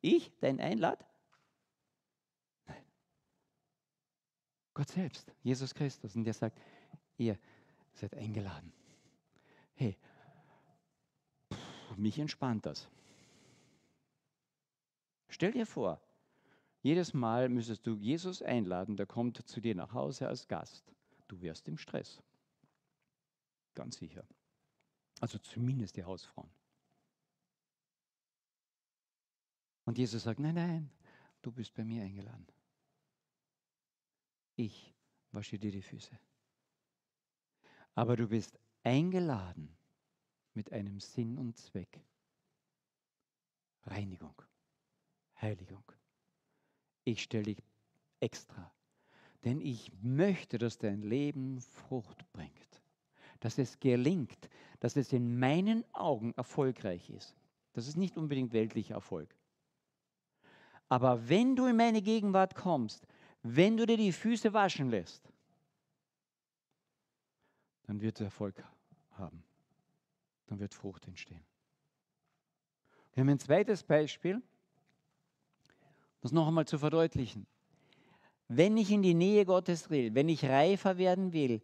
Ich, 0.01 0.31
dein 0.39 0.61
Einlad? 0.61 1.05
Nein. 2.67 2.85
Gott 4.75 4.91
selbst, 4.91 5.33
Jesus 5.43 5.75
Christus. 5.75 6.15
Und 6.15 6.25
der 6.25 6.35
sagt, 6.35 6.61
ihr 7.17 7.39
seid 7.95 8.15
eingeladen. 8.17 8.73
Hey, 9.75 9.97
pff, 11.53 11.97
mich 11.97 12.19
entspannt 12.19 12.67
das. 12.67 12.89
Stell 15.29 15.53
dir 15.53 15.67
vor, 15.67 16.01
jedes 16.83 17.15
Mal 17.15 17.49
müsstest 17.49 17.87
du 17.87 17.97
Jesus 17.97 18.43
einladen, 18.43 18.97
der 18.97 19.07
kommt 19.07 19.39
zu 19.49 19.61
dir 19.61 19.75
nach 19.75 19.93
Hause 19.93 20.29
als 20.29 20.47
Gast. 20.49 20.93
Du 21.29 21.41
wärst 21.41 21.67
im 21.69 21.79
Stress. 21.79 22.23
Ganz 23.75 23.97
sicher. 23.97 24.25
Also 25.21 25.39
zumindest 25.39 25.97
die 25.97 26.05
Hausfrauen. 26.05 26.51
Und 29.85 29.99
Jesus 29.99 30.23
sagt, 30.23 30.41
nein, 30.41 30.55
nein, 30.55 30.91
du 31.43 31.51
bist 31.53 31.75
bei 31.75 31.85
mir 31.85 32.03
eingeladen. 32.03 32.47
Ich 34.57 34.95
wasche 35.33 35.59
dir 35.59 35.73
die 35.73 35.83
Füße. 35.83 36.19
Aber 37.95 38.17
du 38.17 38.29
bist 38.29 38.59
eingeladen 38.83 39.77
mit 40.55 40.73
einem 40.73 41.01
Sinn 41.01 41.39
und 41.39 41.57
Zweck. 41.57 42.01
Reinigung, 43.87 44.35
Heiligung. 45.41 45.85
Ich 47.05 47.23
stelle 47.23 47.45
dich 47.45 47.63
extra, 48.21 48.73
denn 49.45 49.61
ich 49.61 49.93
möchte, 50.03 50.59
dass 50.59 50.79
dein 50.79 51.03
Leben 51.03 51.61
Frucht 51.61 52.25
bringt, 52.33 52.83
dass 53.41 53.59
es 53.59 53.79
gelingt, 53.79 54.49
dass 54.81 54.97
es 54.97 55.13
in 55.13 55.39
meinen 55.39 55.85
Augen 55.93 56.33
erfolgreich 56.35 57.11
ist. 57.11 57.37
Das 57.75 57.87
ist 57.87 57.97
nicht 57.97 58.17
unbedingt 58.17 58.53
weltlicher 58.53 58.95
Erfolg. 58.95 59.35
Aber 60.89 61.29
wenn 61.29 61.57
du 61.57 61.67
in 61.67 61.77
meine 61.77 62.03
Gegenwart 62.03 62.55
kommst, 62.55 63.07
wenn 63.43 63.77
du 63.77 63.85
dir 63.85 63.97
die 63.97 64.13
Füße 64.13 64.53
waschen 64.53 64.89
lässt, 64.91 65.34
dann 67.87 68.01
wird 68.01 68.17
es 68.17 68.25
Erfolg 68.25 68.63
haben. 69.13 69.43
Dann 70.47 70.59
wird 70.59 70.75
Frucht 70.75 71.07
entstehen. 71.07 71.45
Wir 73.13 73.23
haben 73.23 73.29
ein 73.29 73.39
zweites 73.39 73.83
Beispiel, 73.83 74.43
das 76.21 76.33
noch 76.33 76.49
einmal 76.49 76.67
zu 76.67 76.79
verdeutlichen. 76.79 77.47
Wenn 78.49 78.77
ich 78.77 78.91
in 78.91 79.03
die 79.03 79.15
Nähe 79.15 79.45
Gottes 79.45 79.89
will, 79.91 80.15
wenn 80.15 80.29
ich 80.29 80.45
reifer 80.45 80.99
werden 80.99 81.33
will, 81.33 81.63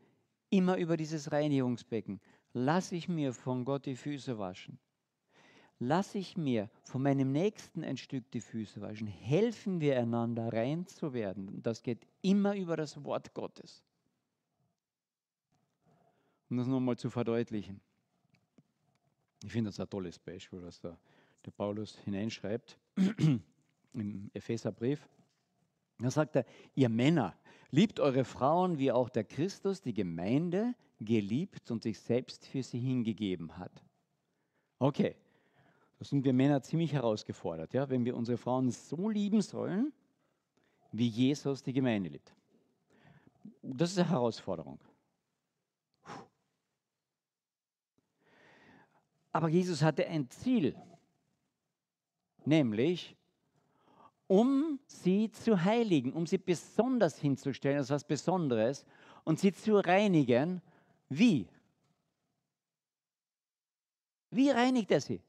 immer 0.50 0.76
über 0.76 0.96
dieses 0.96 1.33
Reinigungsbecken, 1.33 2.20
lasse 2.52 2.94
ich 2.96 3.09
mir 3.09 3.33
von 3.33 3.64
Gott 3.64 3.87
die 3.87 3.96
Füße 3.96 4.38
waschen. 4.38 4.78
Lasse 5.78 6.18
ich 6.18 6.37
mir 6.37 6.68
von 6.83 7.02
meinem 7.02 7.33
Nächsten 7.33 7.85
ein 7.85 7.96
Stück 7.96 8.30
die 8.33 8.40
Füße 8.40 8.80
waschen. 8.80 9.06
Helfen 9.06 9.80
wir 9.80 9.98
einander 9.98 10.52
rein 10.52 10.87
zu 10.87 11.14
werden. 11.14 11.62
Das 11.62 11.83
geht 11.83 12.06
immer 12.20 12.54
über 12.54 12.76
das 12.76 13.02
Wort 13.02 13.33
Gottes 13.33 13.83
um 16.50 16.56
das 16.56 16.66
nochmal 16.66 16.96
zu 16.96 17.10
verdeutlichen. 17.10 17.80
Ich 19.42 19.52
finde 19.52 19.70
das 19.70 19.80
ein 19.80 19.88
tolles 19.88 20.18
Beispiel, 20.18 20.62
was 20.62 20.80
da 20.80 20.98
der 21.44 21.50
Paulus 21.52 21.96
hineinschreibt 22.04 22.78
im 23.94 24.30
Epheserbrief. 24.34 25.08
Da 25.98 26.10
sagt 26.10 26.36
er, 26.36 26.44
ihr 26.74 26.88
Männer, 26.88 27.34
liebt 27.70 28.00
eure 28.00 28.24
Frauen, 28.24 28.78
wie 28.78 28.92
auch 28.92 29.08
der 29.08 29.24
Christus 29.24 29.80
die 29.80 29.94
Gemeinde 29.94 30.74
geliebt 30.98 31.70
und 31.70 31.82
sich 31.82 31.98
selbst 31.98 32.46
für 32.46 32.62
sie 32.62 32.78
hingegeben 32.78 33.56
hat. 33.56 33.82
Okay, 34.78 35.14
da 35.98 36.04
sind 36.04 36.24
wir 36.24 36.32
Männer 36.32 36.62
ziemlich 36.62 36.92
herausgefordert, 36.92 37.72
ja, 37.72 37.88
wenn 37.88 38.04
wir 38.04 38.16
unsere 38.16 38.38
Frauen 38.38 38.70
so 38.70 39.08
lieben 39.08 39.40
sollen, 39.40 39.92
wie 40.92 41.06
Jesus 41.06 41.62
die 41.62 41.72
Gemeinde 41.72 42.10
liebt. 42.10 42.34
Das 43.62 43.92
ist 43.92 43.98
eine 43.98 44.08
Herausforderung. 44.08 44.78
Aber 49.33 49.49
Jesus 49.49 49.83
hatte 49.83 50.07
ein 50.07 50.29
Ziel, 50.29 50.75
nämlich 52.45 53.16
um 54.27 54.79
sie 54.87 55.31
zu 55.33 55.64
heiligen, 55.64 56.12
um 56.12 56.27
sie 56.27 56.38
besonders 56.38 57.19
hinzustellen, 57.19 57.79
das 57.79 57.87
ist 57.87 57.90
was 57.90 58.05
Besonderes, 58.05 58.85
und 59.25 59.40
sie 59.40 59.53
zu 59.53 59.77
reinigen. 59.77 60.62
Wie? 61.09 61.49
Wie 64.31 64.51
reinigt 64.51 64.90
er 64.93 65.01
sie? 65.01 65.21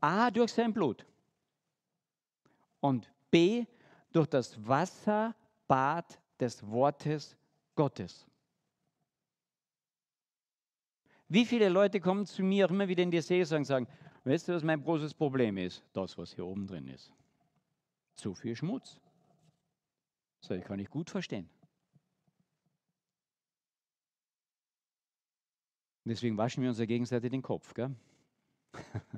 A, 0.00 0.30
durch 0.30 0.52
sein 0.52 0.72
Blut. 0.72 1.04
Und 2.80 3.10
B, 3.30 3.66
durch 4.10 4.26
das 4.26 4.56
Wasserbad 4.66 6.18
des 6.38 6.66
Wortes 6.66 7.36
Gottes. 7.74 8.26
Wie 11.30 11.46
viele 11.46 11.68
Leute 11.68 12.00
kommen 12.00 12.26
zu 12.26 12.42
mir 12.42 12.66
auch 12.66 12.70
immer 12.70 12.88
wieder 12.88 13.04
in 13.04 13.12
die 13.12 13.20
Seelsorge 13.20 13.60
und 13.60 13.64
sagen, 13.64 13.86
weißt 14.24 14.48
du, 14.48 14.52
was 14.52 14.64
mein 14.64 14.82
großes 14.82 15.14
Problem 15.14 15.58
ist? 15.58 15.80
Das, 15.92 16.18
was 16.18 16.34
hier 16.34 16.44
oben 16.44 16.66
drin 16.66 16.88
ist. 16.88 17.12
Zu 18.16 18.34
viel 18.34 18.56
Schmutz. 18.56 19.00
So, 20.40 20.54
ich 20.54 20.64
kann 20.64 20.80
ich 20.80 20.90
gut 20.90 21.08
verstehen. 21.08 21.48
Deswegen 26.04 26.36
waschen 26.36 26.64
wir 26.64 26.70
uns 26.70 26.80
ja 26.80 26.86
gegenseitig 26.86 27.30
den 27.30 27.42
Kopf. 27.42 27.74
Gell? 27.74 27.94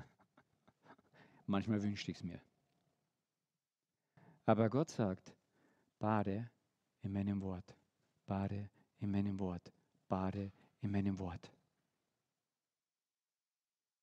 Manchmal 1.47 1.83
wünschte 1.83 2.11
ich 2.11 2.19
es 2.19 2.23
mir. 2.23 2.43
Aber 4.45 4.69
Gott 4.69 4.91
sagt, 4.91 5.35
bade 5.99 6.51
in 7.01 7.13
meinem 7.13 7.41
Wort, 7.41 7.75
bade 8.27 8.69
in 8.99 9.11
meinem 9.11 9.41
Wort, 9.41 9.73
bade 10.09 10.53
in 10.83 10.91
meinem 10.91 11.19
Wort. 11.19 11.51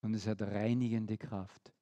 Und 0.02 0.14
es 0.14 0.28
hat 0.28 0.42
reinigende 0.42 1.18
Kraft. 1.18 1.74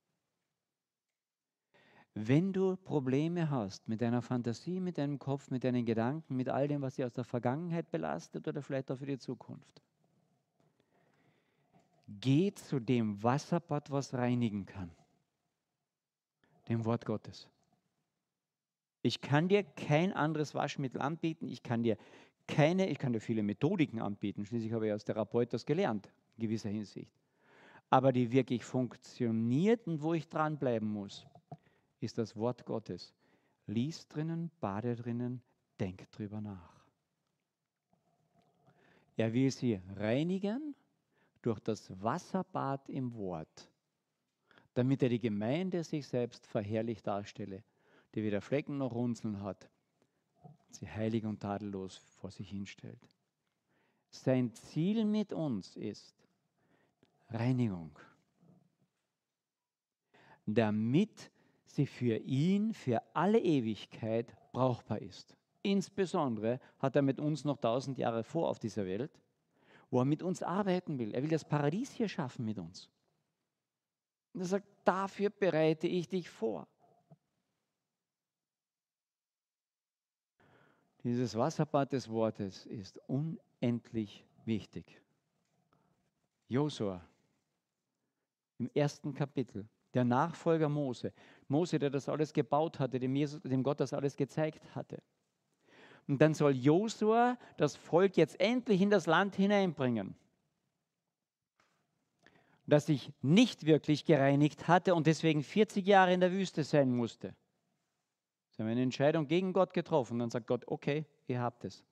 Wenn 2.13 2.51
du 2.51 2.75
Probleme 2.77 3.51
hast 3.51 3.87
mit 3.87 4.01
deiner 4.01 4.23
Fantasie, 4.23 4.79
mit 4.79 4.97
deinem 4.97 5.19
Kopf, 5.19 5.51
mit 5.51 5.63
deinen 5.63 5.85
Gedanken, 5.85 6.35
mit 6.35 6.49
all 6.49 6.67
dem, 6.67 6.81
was 6.81 6.95
dich 6.95 7.05
aus 7.05 7.13
der 7.13 7.23
Vergangenheit 7.23 7.91
belastet 7.91 8.47
oder 8.47 8.63
vielleicht 8.63 8.89
auch 8.89 8.97
für 8.97 9.05
die 9.05 9.19
Zukunft, 9.19 9.83
geh 12.07 12.51
zu 12.53 12.79
dem 12.79 13.21
Wasserbad, 13.21 13.91
was 13.91 14.15
reinigen 14.15 14.65
kann, 14.65 14.89
dem 16.67 16.85
Wort 16.85 17.05
Gottes. 17.05 17.47
Ich 19.03 19.21
kann 19.21 19.47
dir 19.47 19.63
kein 19.63 20.11
anderes 20.11 20.55
Waschmittel 20.55 21.01
anbieten, 21.01 21.47
ich 21.47 21.61
kann 21.61 21.83
dir 21.83 21.97
keine, 22.47 22.89
ich 22.89 22.97
kann 22.97 23.13
dir 23.13 23.21
viele 23.21 23.43
Methodiken 23.43 24.01
anbieten, 24.01 24.43
schließlich 24.43 24.73
habe 24.73 24.87
ich 24.87 24.91
als 24.91 25.05
Therapeut 25.05 25.53
das 25.53 25.67
gelernt, 25.67 26.09
in 26.37 26.41
gewisser 26.41 26.69
Hinsicht. 26.69 27.11
Aber 27.89 28.11
die 28.11 28.31
wirklich 28.31 28.63
funktioniert 28.65 29.87
und 29.87 30.01
wo 30.01 30.13
ich 30.13 30.27
dranbleiben 30.27 30.89
muss, 30.89 31.25
ist 31.99 32.17
das 32.17 32.35
Wort 32.35 32.65
Gottes. 32.65 33.13
Lies 33.65 34.07
drinnen, 34.07 34.51
bade 34.59 34.95
drinnen, 34.95 35.41
denk 35.79 36.09
drüber 36.11 36.41
nach. 36.41 36.77
Er 39.15 39.33
will 39.33 39.51
sie 39.51 39.79
reinigen 39.95 40.75
durch 41.41 41.59
das 41.59 41.89
Wasserbad 42.01 42.87
im 42.89 43.13
Wort, 43.15 43.71
damit 44.73 45.01
er 45.01 45.09
die 45.09 45.19
Gemeinde 45.19 45.83
sich 45.83 46.07
selbst 46.07 46.45
verherrlich 46.45 47.01
darstelle, 47.01 47.63
die 48.13 48.23
weder 48.23 48.41
Flecken 48.41 48.77
noch 48.77 48.93
Runzeln 48.93 49.41
hat, 49.41 49.69
sie 50.69 50.87
heilig 50.87 51.25
und 51.25 51.39
tadellos 51.39 51.97
vor 52.19 52.31
sich 52.31 52.49
hinstellt. 52.49 52.99
Sein 54.09 54.53
Ziel 54.53 55.05
mit 55.05 55.33
uns 55.33 55.75
ist 55.75 56.16
Reinigung, 57.29 57.97
damit 60.45 61.31
sie 61.65 61.85
für 61.85 62.17
ihn 62.17 62.73
für 62.73 63.01
alle 63.13 63.39
Ewigkeit 63.39 64.35
brauchbar 64.51 65.01
ist. 65.01 65.35
Insbesondere 65.61 66.59
hat 66.79 66.95
er 66.95 67.01
mit 67.01 67.19
uns 67.19 67.43
noch 67.43 67.57
tausend 67.57 67.97
Jahre 67.97 68.23
vor 68.23 68.49
auf 68.49 68.59
dieser 68.59 68.85
Welt, 68.85 69.11
wo 69.89 69.99
er 69.99 70.05
mit 70.05 70.23
uns 70.23 70.41
arbeiten 70.41 70.97
will. 70.97 71.13
Er 71.13 71.21
will 71.21 71.29
das 71.29 71.43
Paradies 71.43 71.91
hier 71.91 72.07
schaffen 72.07 72.45
mit 72.45 72.57
uns. 72.57 72.89
Und 74.33 74.41
er 74.41 74.47
sagt, 74.47 74.67
dafür 74.85 75.29
bereite 75.29 75.87
ich 75.87 76.07
dich 76.07 76.29
vor. 76.29 76.67
Dieses 81.03 81.35
Wasserbad 81.35 81.93
des 81.93 82.09
Wortes 82.09 82.65
ist 82.65 82.99
unendlich 83.07 84.25
wichtig. 84.45 85.01
Josua 86.47 87.01
im 88.59 88.69
ersten 88.73 89.13
Kapitel 89.13 89.67
der 89.93 90.03
Nachfolger 90.03 90.69
Mose. 90.69 91.13
Mose, 91.47 91.79
der 91.79 91.89
das 91.89 92.09
alles 92.09 92.33
gebaut 92.33 92.79
hatte, 92.79 92.99
dem, 92.99 93.15
Jesus, 93.15 93.41
dem 93.41 93.63
Gott 93.63 93.79
das 93.79 93.93
alles 93.93 94.15
gezeigt 94.15 94.75
hatte. 94.75 95.01
Und 96.07 96.21
dann 96.21 96.33
soll 96.33 96.55
Josua 96.55 97.37
das 97.57 97.75
Volk 97.75 98.15
jetzt 98.17 98.39
endlich 98.39 98.81
in 98.81 98.89
das 98.89 99.07
Land 99.07 99.35
hineinbringen, 99.35 100.15
das 102.65 102.85
sich 102.85 103.11
nicht 103.21 103.65
wirklich 103.65 104.05
gereinigt 104.05 104.67
hatte 104.67 104.95
und 104.95 105.07
deswegen 105.07 105.43
40 105.43 105.85
Jahre 105.85 106.13
in 106.13 106.21
der 106.21 106.31
Wüste 106.31 106.63
sein 106.63 106.95
musste. 106.95 107.35
Sie 108.51 108.63
haben 108.63 108.69
eine 108.69 108.81
Entscheidung 108.81 109.27
gegen 109.27 109.53
Gott 109.53 109.73
getroffen. 109.73 110.13
Und 110.13 110.19
dann 110.19 110.29
sagt 110.31 110.47
Gott, 110.47 110.63
okay, 110.67 111.05
ihr 111.27 111.39
habt 111.39 111.63
es. 111.63 111.85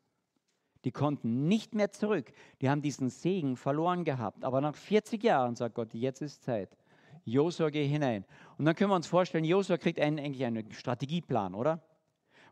Die 0.86 0.92
konnten 0.92 1.48
nicht 1.48 1.74
mehr 1.74 1.92
zurück. 1.92 2.32
Die 2.62 2.70
haben 2.70 2.82
diesen 2.82 3.10
Segen 3.10 3.58
verloren 3.58 4.06
gehabt. 4.06 4.46
Aber 4.46 4.62
nach 4.62 4.76
40 4.76 5.22
Jahren 5.24 5.56
sagt 5.56 5.76
Gott, 5.76 5.94
jetzt 5.94 6.22
ist 6.22 6.44
Zeit. 6.44 6.78
Josua, 7.26 7.72
geh 7.72 7.88
hinein. 7.88 8.24
Und 8.58 8.66
dann 8.66 8.76
können 8.76 8.92
wir 8.92 8.96
uns 8.96 9.08
vorstellen, 9.08 9.44
Josua 9.44 9.78
kriegt 9.78 10.00
einen, 10.00 10.20
eigentlich 10.20 10.46
einen 10.46 10.72
Strategieplan, 10.72 11.56
oder? 11.56 11.82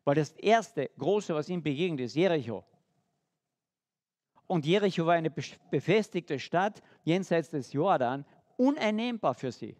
Weil 0.03 0.15
das 0.15 0.31
erste 0.31 0.89
große, 0.97 1.33
was 1.35 1.47
ihm 1.47 1.61
begegnet, 1.61 2.07
ist 2.07 2.15
Jericho. 2.15 2.65
Und 4.47 4.65
Jericho 4.65 5.05
war 5.05 5.13
eine 5.13 5.29
befestigte 5.29 6.39
Stadt 6.39 6.81
jenseits 7.03 7.51
des 7.51 7.71
Jordan, 7.71 8.25
uneinnehmbar 8.57 9.35
für 9.35 9.51
sie. 9.51 9.77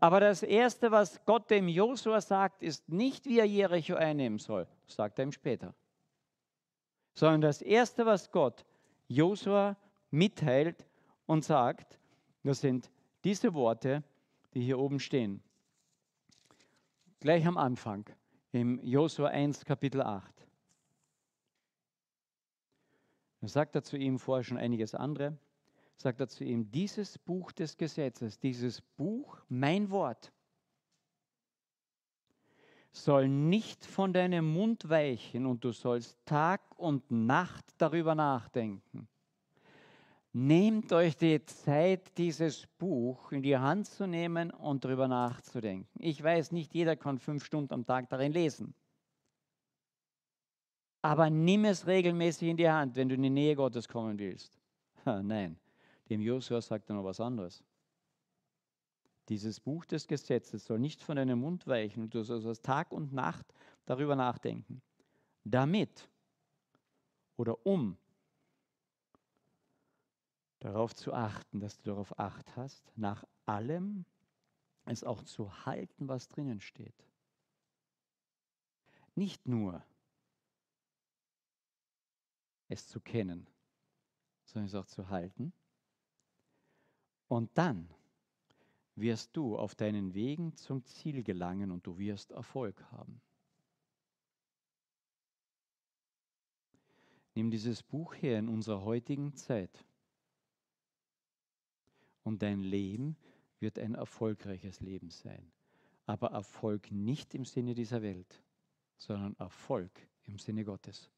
Aber 0.00 0.20
das 0.20 0.42
Erste, 0.42 0.90
was 0.90 1.24
Gott 1.24 1.50
dem 1.50 1.68
Josua 1.68 2.20
sagt, 2.20 2.62
ist 2.62 2.88
nicht, 2.88 3.26
wie 3.26 3.38
er 3.38 3.46
Jericho 3.46 3.94
einnehmen 3.94 4.38
soll. 4.38 4.66
Sagt 4.86 5.18
er 5.18 5.24
ihm 5.24 5.32
später. 5.32 5.74
Sondern 7.14 7.40
das 7.40 7.62
Erste, 7.62 8.04
was 8.04 8.30
Gott 8.30 8.64
Josua 9.08 9.76
mitteilt, 10.10 10.86
und 11.26 11.44
sagt, 11.44 11.98
das 12.44 12.60
sind 12.60 12.90
diese 13.24 13.52
Worte, 13.52 14.02
die 14.54 14.62
hier 14.62 14.78
oben 14.78 15.00
stehen. 15.00 15.42
Gleich 17.20 17.46
am 17.46 17.58
Anfang, 17.58 18.08
im 18.52 18.78
Josua 18.82 19.28
1, 19.28 19.64
Kapitel 19.64 20.00
8. 20.00 20.32
Da 23.40 23.48
sagt 23.48 23.74
er 23.74 23.82
zu 23.82 23.96
ihm 23.96 24.18
vorher 24.18 24.44
schon 24.44 24.58
einiges 24.58 24.94
andere, 24.94 25.36
sagt 25.96 26.20
er 26.20 26.28
zu 26.28 26.44
ihm, 26.44 26.70
dieses 26.70 27.18
Buch 27.18 27.52
des 27.52 27.76
Gesetzes, 27.76 28.38
dieses 28.38 28.80
Buch, 28.80 29.38
mein 29.48 29.90
Wort, 29.90 30.32
soll 32.92 33.28
nicht 33.28 33.84
von 33.84 34.12
deinem 34.12 34.50
Mund 34.52 34.88
weichen 34.88 35.46
und 35.46 35.64
du 35.64 35.72
sollst 35.72 36.18
Tag 36.24 36.60
und 36.78 37.10
Nacht 37.10 37.64
darüber 37.78 38.14
nachdenken 38.14 39.08
Nehmt 40.38 40.92
euch 40.92 41.16
die 41.16 41.42
Zeit, 41.46 42.18
dieses 42.18 42.66
Buch 42.76 43.32
in 43.32 43.40
die 43.40 43.56
Hand 43.56 43.86
zu 43.86 44.06
nehmen 44.06 44.50
und 44.50 44.84
darüber 44.84 45.08
nachzudenken. 45.08 45.88
Ich 45.98 46.22
weiß, 46.22 46.52
nicht 46.52 46.74
jeder 46.74 46.94
kann 46.94 47.18
fünf 47.18 47.42
Stunden 47.42 47.72
am 47.72 47.86
Tag 47.86 48.10
darin 48.10 48.32
lesen. 48.32 48.74
Aber 51.00 51.30
nimm 51.30 51.64
es 51.64 51.86
regelmäßig 51.86 52.48
in 52.48 52.58
die 52.58 52.68
Hand, 52.68 52.96
wenn 52.96 53.08
du 53.08 53.14
in 53.14 53.22
die 53.22 53.30
Nähe 53.30 53.56
Gottes 53.56 53.88
kommen 53.88 54.18
willst. 54.18 54.58
Ha, 55.06 55.22
nein, 55.22 55.56
dem 56.08 56.20
Josua 56.20 56.60
sagt 56.60 56.88
er 56.90 56.96
noch 56.96 57.04
was 57.04 57.20
anderes. 57.20 57.64
Dieses 59.28 59.58
Buch 59.58 59.84
des 59.84 60.06
Gesetzes 60.06 60.64
soll 60.64 60.78
nicht 60.78 61.02
von 61.02 61.16
deinem 61.16 61.40
Mund 61.40 61.66
weichen 61.66 62.04
und 62.04 62.14
du 62.14 62.22
sollst 62.22 62.64
Tag 62.64 62.92
und 62.92 63.12
Nacht 63.12 63.46
darüber 63.84 64.14
nachdenken. 64.14 64.82
Damit 65.44 66.08
oder 67.36 67.66
um 67.66 67.98
darauf 70.60 70.94
zu 70.94 71.12
achten, 71.12 71.60
dass 71.60 71.76
du 71.78 71.90
darauf 71.90 72.18
acht 72.18 72.56
hast, 72.56 72.92
nach 72.96 73.24
allem 73.44 74.04
es 74.84 75.02
auch 75.02 75.22
zu 75.24 75.66
halten, 75.66 76.08
was 76.08 76.28
drinnen 76.28 76.60
steht. 76.60 77.04
Nicht 79.14 79.46
nur 79.48 79.82
es 82.68 82.86
zu 82.86 83.00
kennen, 83.00 83.48
sondern 84.44 84.66
es 84.66 84.74
auch 84.74 84.86
zu 84.86 85.08
halten. 85.08 85.52
Und 87.28 87.50
dann 87.58 87.88
wirst 88.94 89.36
du 89.36 89.56
auf 89.56 89.74
deinen 89.74 90.14
Wegen 90.14 90.54
zum 90.56 90.84
Ziel 90.84 91.22
gelangen 91.22 91.70
und 91.70 91.86
du 91.86 91.98
wirst 91.98 92.30
Erfolg 92.32 92.82
haben. 92.92 93.20
Nimm 97.34 97.50
dieses 97.50 97.82
Buch 97.82 98.14
her 98.14 98.38
in 98.38 98.48
unserer 98.48 98.82
heutigen 98.82 99.34
Zeit 99.34 99.84
und 102.22 102.40
dein 102.42 102.60
Leben 102.60 103.16
wird 103.60 103.78
ein 103.78 103.94
erfolgreiches 103.94 104.80
Leben 104.80 105.10
sein. 105.10 105.52
Aber 106.06 106.30
Erfolg 106.30 106.90
nicht 106.90 107.34
im 107.34 107.44
Sinne 107.44 107.74
dieser 107.74 108.00
Welt, 108.00 108.42
sondern 108.96 109.36
Erfolg 109.36 109.90
im 110.24 110.38
Sinne 110.38 110.64
Gottes. 110.64 111.10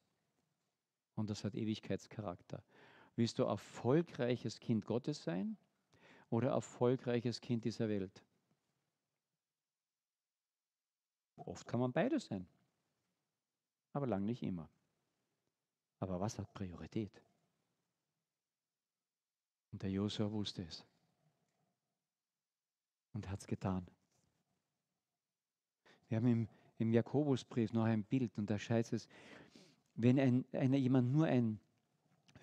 Und 1.15 1.31
das 1.31 1.45
hat 1.45 1.55
Ewigkeitscharakter. 1.55 2.65
Willst 3.15 3.39
du 3.39 3.45
erfolgreiches 3.45 4.59
Kind 4.59 4.87
Gottes 4.87 5.23
sein 5.23 5.57
oder 6.31 6.51
erfolgreiches 6.51 7.41
Kind 7.41 7.65
dieser 7.65 7.89
Welt? 7.89 8.23
Oft 11.37 11.67
kann 11.67 11.81
man 11.81 11.93
beides 11.93 12.27
sein, 12.27 12.47
aber 13.93 14.07
lang 14.07 14.25
nicht 14.25 14.43
immer. 14.43 14.69
Aber 16.01 16.21
was 16.21 16.39
hat 16.39 16.53
Priorität? 16.53 17.23
Und 19.73 19.83
der 19.83 19.91
Josua 19.91 20.31
wusste 20.31 20.63
es. 20.63 20.85
Und 23.13 23.29
hat 23.29 23.41
es 23.41 23.47
getan. 23.47 23.87
Wir 26.09 26.17
haben 26.17 26.27
im, 26.27 26.49
im 26.79 26.93
Jakobusbrief 26.93 27.73
noch 27.73 27.85
ein 27.85 28.05
Bild 28.05 28.37
und 28.39 28.49
da 28.49 28.57
heißt 28.57 28.93
es, 28.93 29.09
wenn 29.95 30.19
ein, 30.19 30.45
ein, 30.53 30.73
jemand 30.75 31.13
nur 31.13 31.27
ein 31.27 31.61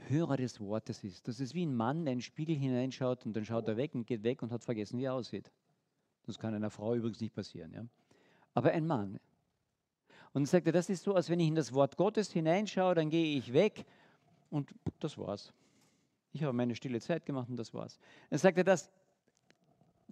Hörer 0.08 0.38
des 0.38 0.60
Wortes 0.60 1.03
ist, 1.03 1.27
das 1.27 1.39
ist 1.39 1.53
wie 1.53 1.65
ein 1.65 1.75
Mann, 1.75 2.05
der 2.05 2.13
in 2.13 2.19
den 2.19 2.23
Spiegel 2.23 2.55
hineinschaut 2.55 3.25
und 3.25 3.34
dann 3.34 3.45
schaut 3.45 3.67
er 3.67 3.77
weg 3.77 3.95
und 3.95 4.05
geht 4.05 4.23
weg 4.23 4.41
und 4.41 4.51
hat 4.51 4.63
vergessen, 4.63 4.99
wie 4.99 5.05
er 5.05 5.13
aussieht. 5.13 5.51
Das 6.25 6.39
kann 6.39 6.53
einer 6.53 6.69
Frau 6.69 6.95
übrigens 6.95 7.21
nicht 7.21 7.34
passieren. 7.34 7.71
Ja? 7.73 7.86
Aber 8.53 8.71
ein 8.71 8.86
Mann. 8.88 9.19
Und 10.34 10.41
dann 10.41 10.45
sagt 10.45 10.67
das 10.73 10.89
ist 10.89 11.03
so, 11.03 11.15
als 11.15 11.29
wenn 11.29 11.39
ich 11.39 11.47
in 11.47 11.55
das 11.55 11.73
Wort 11.73 11.97
Gottes 11.97 12.31
hineinschaue, 12.31 12.95
dann 12.95 13.10
gehe 13.10 13.38
ich 13.38 13.53
weg 13.53 13.86
und 14.49 14.73
das 14.99 15.17
war's. 15.17 15.53
Ich 16.34 16.43
habe 16.43 16.53
meine 16.53 16.75
stille 16.75 16.99
Zeit 16.99 17.25
gemacht 17.25 17.49
und 17.49 17.55
das 17.55 17.73
war's. 17.73 17.97
Er, 18.29 18.39
das, 18.63 18.91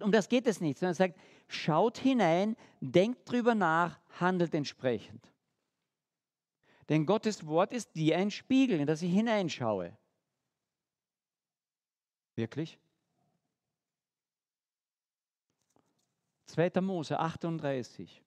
um 0.00 0.10
das 0.10 0.28
geht 0.28 0.46
es 0.46 0.60
nicht, 0.60 0.78
sondern 0.78 0.92
er 0.92 0.96
sagt, 0.96 1.20
schaut 1.48 1.98
hinein, 1.98 2.56
denkt 2.80 3.30
drüber 3.30 3.54
nach, 3.54 3.98
handelt 4.18 4.54
entsprechend. 4.54 5.33
Denn 6.88 7.06
Gottes 7.06 7.46
Wort 7.46 7.72
ist 7.72 7.94
wie 7.94 8.14
ein 8.14 8.30
Spiegel, 8.30 8.80
in 8.80 8.86
das 8.86 9.02
ich 9.02 9.12
hineinschaue. 9.12 9.96
Wirklich? 12.34 12.78
2. 16.46 16.80
Mose 16.82 17.18
38. 17.18 18.22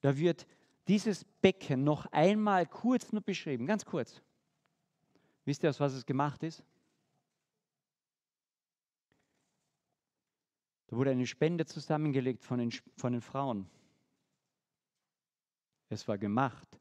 Da 0.00 0.16
wird 0.16 0.46
dieses 0.88 1.24
Becken 1.24 1.84
noch 1.84 2.06
einmal 2.06 2.66
kurz 2.66 3.12
nur 3.12 3.22
beschrieben, 3.22 3.66
ganz 3.66 3.84
kurz. 3.84 4.22
Wisst 5.44 5.62
ihr, 5.62 5.70
aus 5.70 5.80
was 5.80 5.92
es 5.92 6.06
gemacht 6.06 6.42
ist? 6.42 6.64
Da 10.88 10.96
wurde 10.96 11.10
eine 11.10 11.26
Spende 11.26 11.66
zusammengelegt 11.66 12.42
von 12.42 12.58
den, 12.58 12.70
von 12.96 13.12
den 13.12 13.20
Frauen. 13.20 13.68
Es 15.88 16.06
war 16.08 16.16
gemacht 16.16 16.80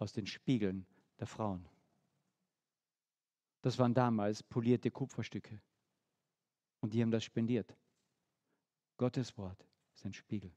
aus 0.00 0.12
den 0.12 0.26
Spiegeln 0.26 0.86
der 1.18 1.26
Frauen. 1.26 1.68
Das 3.62 3.78
waren 3.78 3.94
damals 3.94 4.42
polierte 4.42 4.90
Kupferstücke. 4.90 5.60
Und 6.80 6.94
die 6.94 7.02
haben 7.02 7.10
das 7.10 7.24
spendiert. 7.24 7.76
Gottes 8.96 9.36
Wort 9.36 9.66
ist 9.94 10.06
ein 10.06 10.14
Spiegel. 10.14 10.52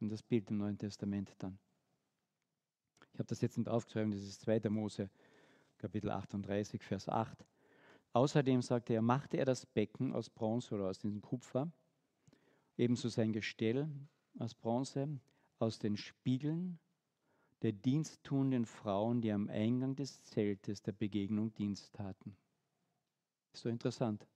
Und 0.00 0.10
das 0.10 0.22
Bild 0.22 0.50
im 0.50 0.58
Neuen 0.58 0.78
Testament 0.78 1.34
dann. 1.38 1.58
Ich 3.12 3.18
habe 3.18 3.28
das 3.28 3.40
jetzt 3.40 3.58
nicht 3.58 3.68
aufgeschrieben, 3.68 4.12
das 4.12 4.20
ist 4.20 4.42
2. 4.42 4.68
Mose, 4.68 5.10
Kapitel 5.78 6.10
38, 6.10 6.82
Vers 6.82 7.08
8. 7.08 7.44
Außerdem 8.12 8.62
sagte 8.62 8.94
er, 8.94 9.02
machte 9.02 9.38
er 9.38 9.44
das 9.44 9.66
Becken 9.66 10.14
aus 10.14 10.30
Bronze 10.30 10.74
oder 10.74 10.88
aus 10.88 10.98
diesem 10.98 11.20
Kupfer, 11.20 11.70
ebenso 12.76 13.08
sein 13.08 13.32
Gestell 13.32 13.88
aus 14.38 14.54
Bronze, 14.54 15.18
aus 15.58 15.78
den 15.78 15.96
Spiegeln 15.96 16.78
der 17.62 17.72
diensttuenden 17.72 18.66
Frauen, 18.66 19.20
die 19.20 19.32
am 19.32 19.48
Eingang 19.48 19.96
des 19.96 20.22
Zeltes 20.24 20.82
der 20.82 20.92
Begegnung 20.92 21.54
Dienst 21.54 21.94
taten. 21.94 22.36
Ist 23.52 23.62
so 23.62 23.68
interessant. 23.68 24.26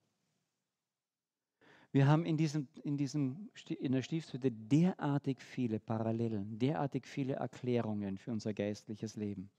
Wir 1.92 2.06
haben 2.06 2.24
in, 2.24 2.37
diesem, 2.37 2.68
in, 2.85 2.96
diesem, 2.96 3.50
in 3.68 3.92
der 3.92 4.02
Stiftshütte 4.02 4.52
derartig 4.52 5.42
viele 5.42 5.80
Parallelen, 5.80 6.59
derartig 6.59 7.06
viele 7.06 7.35
Erklärungen 7.35 8.16
für 8.16 8.30
unser 8.30 8.54
geistliches 8.54 9.16
Leben. 9.16 9.50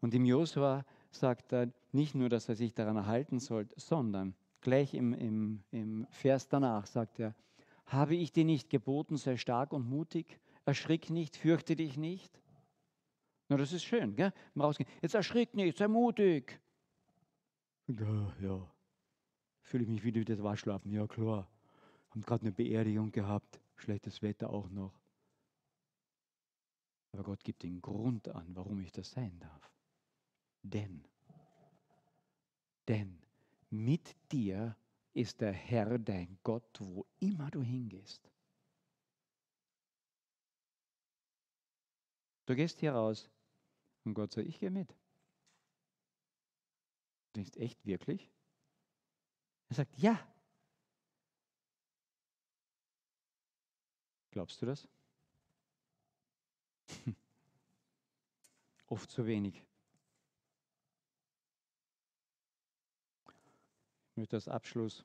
Und 0.00 0.14
im 0.14 0.24
Josua 0.24 0.84
sagt 1.10 1.52
er 1.52 1.70
nicht 1.92 2.14
nur, 2.14 2.28
dass 2.28 2.48
er 2.48 2.54
sich 2.54 2.72
daran 2.72 2.96
erhalten 2.96 3.38
soll, 3.38 3.68
sondern 3.76 4.34
gleich 4.60 4.94
im, 4.94 5.12
im, 5.12 5.62
im 5.70 6.06
Vers 6.10 6.48
danach 6.48 6.86
sagt 6.86 7.20
er, 7.20 7.34
habe 7.86 8.14
ich 8.14 8.32
dir 8.32 8.44
nicht 8.44 8.70
geboten, 8.70 9.16
sei 9.16 9.36
stark 9.36 9.72
und 9.72 9.88
mutig, 9.88 10.40
erschrick 10.68 11.10
nicht, 11.10 11.36
fürchte 11.36 11.74
dich 11.74 11.96
nicht. 11.96 12.40
Na, 13.48 13.56
das 13.56 13.72
ist 13.72 13.84
schön, 13.84 14.14
gell? 14.14 14.32
Jetzt 15.02 15.14
erschrick 15.14 15.54
nicht, 15.54 15.78
sei 15.78 15.88
mutig. 15.88 16.60
Ja, 17.88 18.32
ja 18.40 18.70
fühle 19.68 19.84
ich 19.84 19.88
mich 19.90 20.02
wieder 20.02 20.20
wie 20.20 20.24
das 20.24 20.42
Waschlappen. 20.42 20.90
Ja, 20.90 21.06
klar. 21.06 21.48
Haben 22.10 22.22
gerade 22.22 22.42
eine 22.42 22.52
Beerdigung 22.52 23.12
gehabt, 23.12 23.60
schlechtes 23.76 24.22
Wetter 24.22 24.50
auch 24.50 24.68
noch. 24.70 24.98
Aber 27.12 27.22
Gott 27.22 27.44
gibt 27.44 27.62
den 27.62 27.80
Grund 27.80 28.28
an, 28.28 28.56
warum 28.56 28.80
ich 28.80 28.92
das 28.92 29.10
sein 29.10 29.38
darf. 29.38 29.70
Denn, 30.62 31.04
denn 32.88 33.18
mit 33.70 34.16
dir 34.32 34.76
ist 35.12 35.40
der 35.40 35.52
Herr 35.52 35.98
dein 35.98 36.38
Gott, 36.42 36.80
wo 36.80 37.06
immer 37.20 37.50
du 37.50 37.62
hingehst. 37.62 38.30
Du 42.48 42.56
gehst 42.56 42.78
hier 42.78 42.92
raus 42.92 43.28
und 44.04 44.14
Gott 44.14 44.32
sagt, 44.32 44.48
ich 44.48 44.58
gehe 44.58 44.70
mit. 44.70 44.88
Du 44.88 44.96
denkst, 47.34 47.58
echt, 47.58 47.84
wirklich? 47.84 48.32
Er 49.68 49.74
sagt, 49.74 49.98
ja. 49.98 50.18
Glaubst 54.30 54.62
du 54.62 54.64
das? 54.66 54.88
Oft 58.86 59.10
zu 59.10 59.26
wenig. 59.26 59.62
Ich 64.12 64.16
möchte 64.16 64.36
als 64.36 64.48
Abschluss 64.48 65.04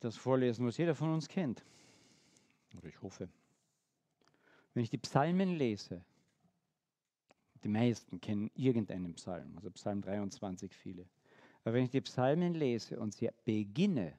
das 0.00 0.18
vorlesen, 0.18 0.66
was 0.66 0.76
jeder 0.76 0.94
von 0.94 1.10
uns 1.10 1.26
kennt. 1.26 1.64
Oder 2.76 2.88
ich 2.88 3.00
hoffe. 3.02 3.28
Wenn 4.72 4.82
ich 4.82 4.90
die 4.90 4.98
Psalmen 4.98 5.56
lese, 5.56 6.04
die 7.62 7.68
meisten 7.68 8.20
kennen 8.20 8.50
irgendeinen 8.54 9.14
Psalm, 9.14 9.56
also 9.56 9.70
Psalm 9.70 10.02
23 10.02 10.74
viele. 10.74 11.08
Aber 11.62 11.74
wenn 11.74 11.84
ich 11.84 11.90
die 11.90 12.00
Psalmen 12.02 12.54
lese 12.54 12.98
und 12.98 13.14
sie 13.14 13.30
beginne, 13.44 14.18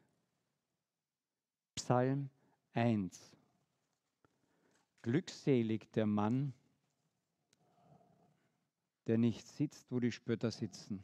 Psalm 1.75 2.29
1, 2.73 3.35
glückselig 5.03 5.91
der 5.91 6.07
Mann, 6.07 6.53
der 9.05 9.19
nicht 9.19 9.45
sitzt, 9.45 9.91
wo 9.91 9.99
die 9.99 10.11
Spötter 10.11 10.49
sitzen, 10.49 11.03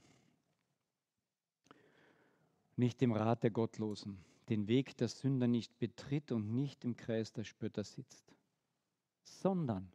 nicht 2.75 3.01
im 3.03 3.11
Rat 3.11 3.43
der 3.43 3.51
Gottlosen, 3.51 4.17
den 4.51 4.67
Weg 4.67 4.97
der 4.97 5.07
Sünder 5.07 5.47
nicht 5.47 5.79
betritt 5.79 6.33
und 6.33 6.53
nicht 6.53 6.83
im 6.83 6.97
Kreis 6.97 7.31
der 7.31 7.45
Spötter 7.45 7.85
sitzt, 7.85 8.35
sondern 9.23 9.89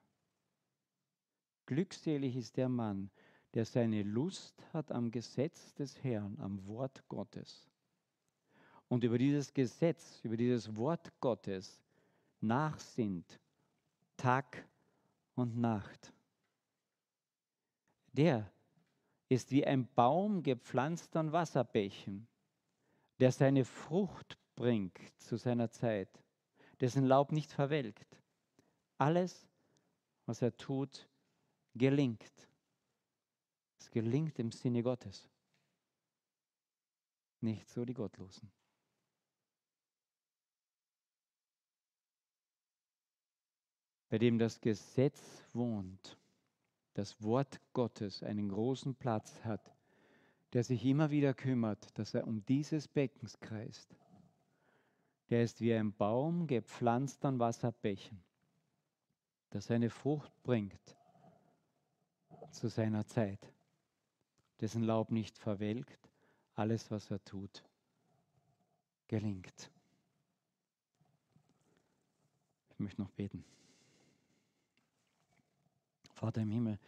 Glückselig 1.66 2.37
ist 2.37 2.57
der 2.57 2.71
Mann, 2.71 3.11
der 3.53 3.66
seine 3.66 4.03
Lust 4.03 4.64
hat 4.73 4.92
am 4.92 5.11
Gesetz 5.11 5.75
des 5.75 6.03
Herrn, 6.03 6.38
am 6.40 6.66
Wort 6.69 7.07
Gottes. 7.09 7.69
Und 8.88 9.05
über 9.05 9.19
dieses 9.19 9.53
Gesetz, 9.53 10.21
über 10.23 10.38
dieses 10.38 10.75
Wort 10.77 11.12
Gottes 11.21 11.83
nachsinnt, 12.40 13.38
Tag 14.16 14.66
und 15.35 15.59
Nacht. 15.59 16.14
Der 18.12 18.51
ist 19.29 19.51
wie 19.51 19.66
ein 19.66 19.87
Baum 19.95 20.42
gepflanzt 20.42 21.14
an 21.14 21.33
Wasserbächen, 21.33 22.27
der 23.19 23.33
seine 23.33 23.66
Frucht 23.66 24.38
bringt 24.57 24.99
zu 25.19 25.37
seiner 25.37 25.71
Zeit, 25.71 26.09
dessen 26.81 27.05
Laub 27.05 27.31
nicht 27.31 27.53
verwelkt. 27.53 28.21
Alles, 28.99 29.47
was 30.24 30.43
er 30.43 30.57
tut, 30.57 31.09
gelingt. 31.74 32.49
Es 33.78 33.91
gelingt 33.91 34.39
im 34.39 34.51
Sinne 34.51 34.83
Gottes. 34.83 35.30
Nicht 37.41 37.68
so 37.68 37.85
die 37.85 37.95
Gottlosen. 37.95 38.51
Bei 44.09 44.18
dem 44.18 44.39
das 44.39 44.61
Gesetz 44.61 45.45
wohnt, 45.53 46.16
das 46.95 47.20
Wort 47.22 47.61
Gottes 47.72 48.22
einen 48.22 48.49
großen 48.49 48.95
Platz 48.95 49.45
hat, 49.45 49.74
der 50.53 50.64
sich 50.64 50.85
immer 50.85 51.11
wieder 51.11 51.35
kümmert, 51.35 51.99
dass 51.99 52.14
er 52.14 52.26
um 52.26 52.45
dieses 52.47 52.89
Beckens 52.89 53.39
kreist. 53.41 53.95
Der 55.31 55.43
ist 55.43 55.61
wie 55.61 55.74
ein 55.74 55.93
Baum 55.93 56.47
gepflanzt 56.47 57.24
an 57.24 57.39
Wasserbächen, 57.39 58.22
der 59.53 59.61
seine 59.61 59.91
Frucht 59.91 60.33
bringt 60.43 60.97
zu 62.53 62.68
seiner 62.68 63.07
Zeit, 63.07 63.53
dessen 64.61 64.83
Laub 64.83 65.11
nicht 65.11 65.37
verwelkt, 65.37 66.09
alles, 66.55 66.91
was 66.91 67.11
er 67.11 67.22
tut, 67.24 67.64
gelingt. 69.09 69.70
Ich 72.70 72.79
möchte 72.79 73.03
noch 73.03 73.11
beten. 73.11 73.45
Vater 76.12 76.43
im 76.43 76.51
Himmel, 76.51 76.79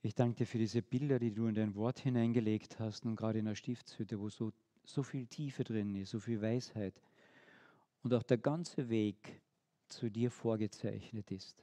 Ich 0.00 0.14
danke 0.14 0.36
dir 0.36 0.46
für 0.46 0.58
diese 0.58 0.80
Bilder, 0.80 1.18
die 1.18 1.32
du 1.32 1.48
in 1.48 1.54
dein 1.54 1.74
Wort 1.74 1.98
hineingelegt 1.98 2.78
hast 2.78 3.04
und 3.04 3.16
gerade 3.16 3.40
in 3.40 3.46
der 3.46 3.56
Stiftshütte, 3.56 4.20
wo 4.20 4.30
so, 4.30 4.52
so 4.84 5.02
viel 5.02 5.26
Tiefe 5.26 5.64
drin 5.64 5.94
ist, 5.96 6.10
so 6.10 6.20
viel 6.20 6.40
Weisheit 6.40 6.94
und 8.08 8.14
auch 8.14 8.22
der 8.22 8.38
ganze 8.38 8.88
Weg 8.88 9.42
zu 9.86 10.10
dir 10.10 10.30
vorgezeichnet 10.30 11.30
ist. 11.30 11.62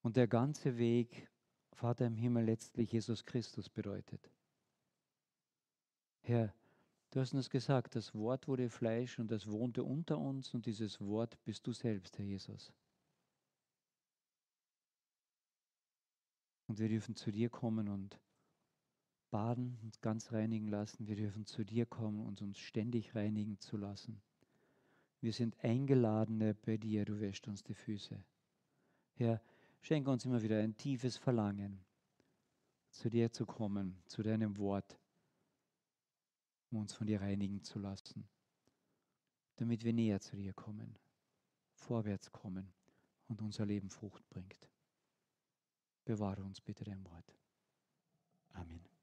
Und 0.00 0.14
der 0.14 0.28
ganze 0.28 0.78
Weg, 0.78 1.28
Vater 1.72 2.06
im 2.06 2.14
Himmel, 2.14 2.44
letztlich 2.44 2.92
Jesus 2.92 3.24
Christus 3.24 3.68
bedeutet. 3.68 4.30
Herr, 6.20 6.54
du 7.10 7.18
hast 7.18 7.34
uns 7.34 7.50
gesagt, 7.50 7.96
das 7.96 8.14
Wort 8.14 8.46
wurde 8.46 8.70
Fleisch 8.70 9.18
und 9.18 9.28
das 9.32 9.50
wohnte 9.50 9.82
unter 9.82 10.18
uns 10.18 10.54
und 10.54 10.66
dieses 10.66 11.00
Wort 11.00 11.36
bist 11.44 11.66
du 11.66 11.72
selbst, 11.72 12.16
Herr 12.16 12.24
Jesus. 12.24 12.72
Und 16.68 16.78
wir 16.78 16.88
dürfen 16.88 17.16
zu 17.16 17.32
dir 17.32 17.50
kommen 17.50 17.88
und 17.88 18.20
baden, 19.32 19.80
uns 19.82 20.00
ganz 20.00 20.30
reinigen 20.30 20.68
lassen. 20.68 21.08
Wir 21.08 21.16
dürfen 21.16 21.44
zu 21.44 21.64
dir 21.64 21.86
kommen 21.86 22.24
und 22.24 22.40
uns 22.40 22.60
ständig 22.60 23.16
reinigen 23.16 23.58
zu 23.58 23.76
lassen. 23.76 24.22
Wir 25.20 25.32
sind 25.32 25.56
Eingeladene 25.64 26.54
bei 26.54 26.76
dir, 26.76 27.04
du 27.04 27.20
wäschst 27.20 27.48
uns 27.48 27.62
die 27.64 27.74
Füße. 27.74 28.22
Herr, 29.14 29.42
schenke 29.80 30.10
uns 30.10 30.24
immer 30.24 30.42
wieder 30.42 30.58
ein 30.58 30.76
tiefes 30.76 31.16
Verlangen, 31.16 31.84
zu 32.90 33.10
dir 33.10 33.32
zu 33.32 33.44
kommen, 33.44 34.00
zu 34.06 34.22
deinem 34.22 34.56
Wort, 34.58 34.98
um 36.70 36.78
uns 36.78 36.92
von 36.92 37.06
dir 37.06 37.20
reinigen 37.20 37.62
zu 37.62 37.78
lassen, 37.78 38.28
damit 39.56 39.84
wir 39.84 39.92
näher 39.92 40.20
zu 40.20 40.36
dir 40.36 40.52
kommen, 40.52 40.96
vorwärts 41.74 42.30
kommen 42.30 42.72
und 43.26 43.42
unser 43.42 43.66
Leben 43.66 43.90
Frucht 43.90 44.28
bringt. 44.28 44.68
Bewahre 46.04 46.44
uns 46.44 46.60
bitte 46.60 46.84
dein 46.84 47.04
Wort. 47.04 47.34
Amen. 48.52 48.97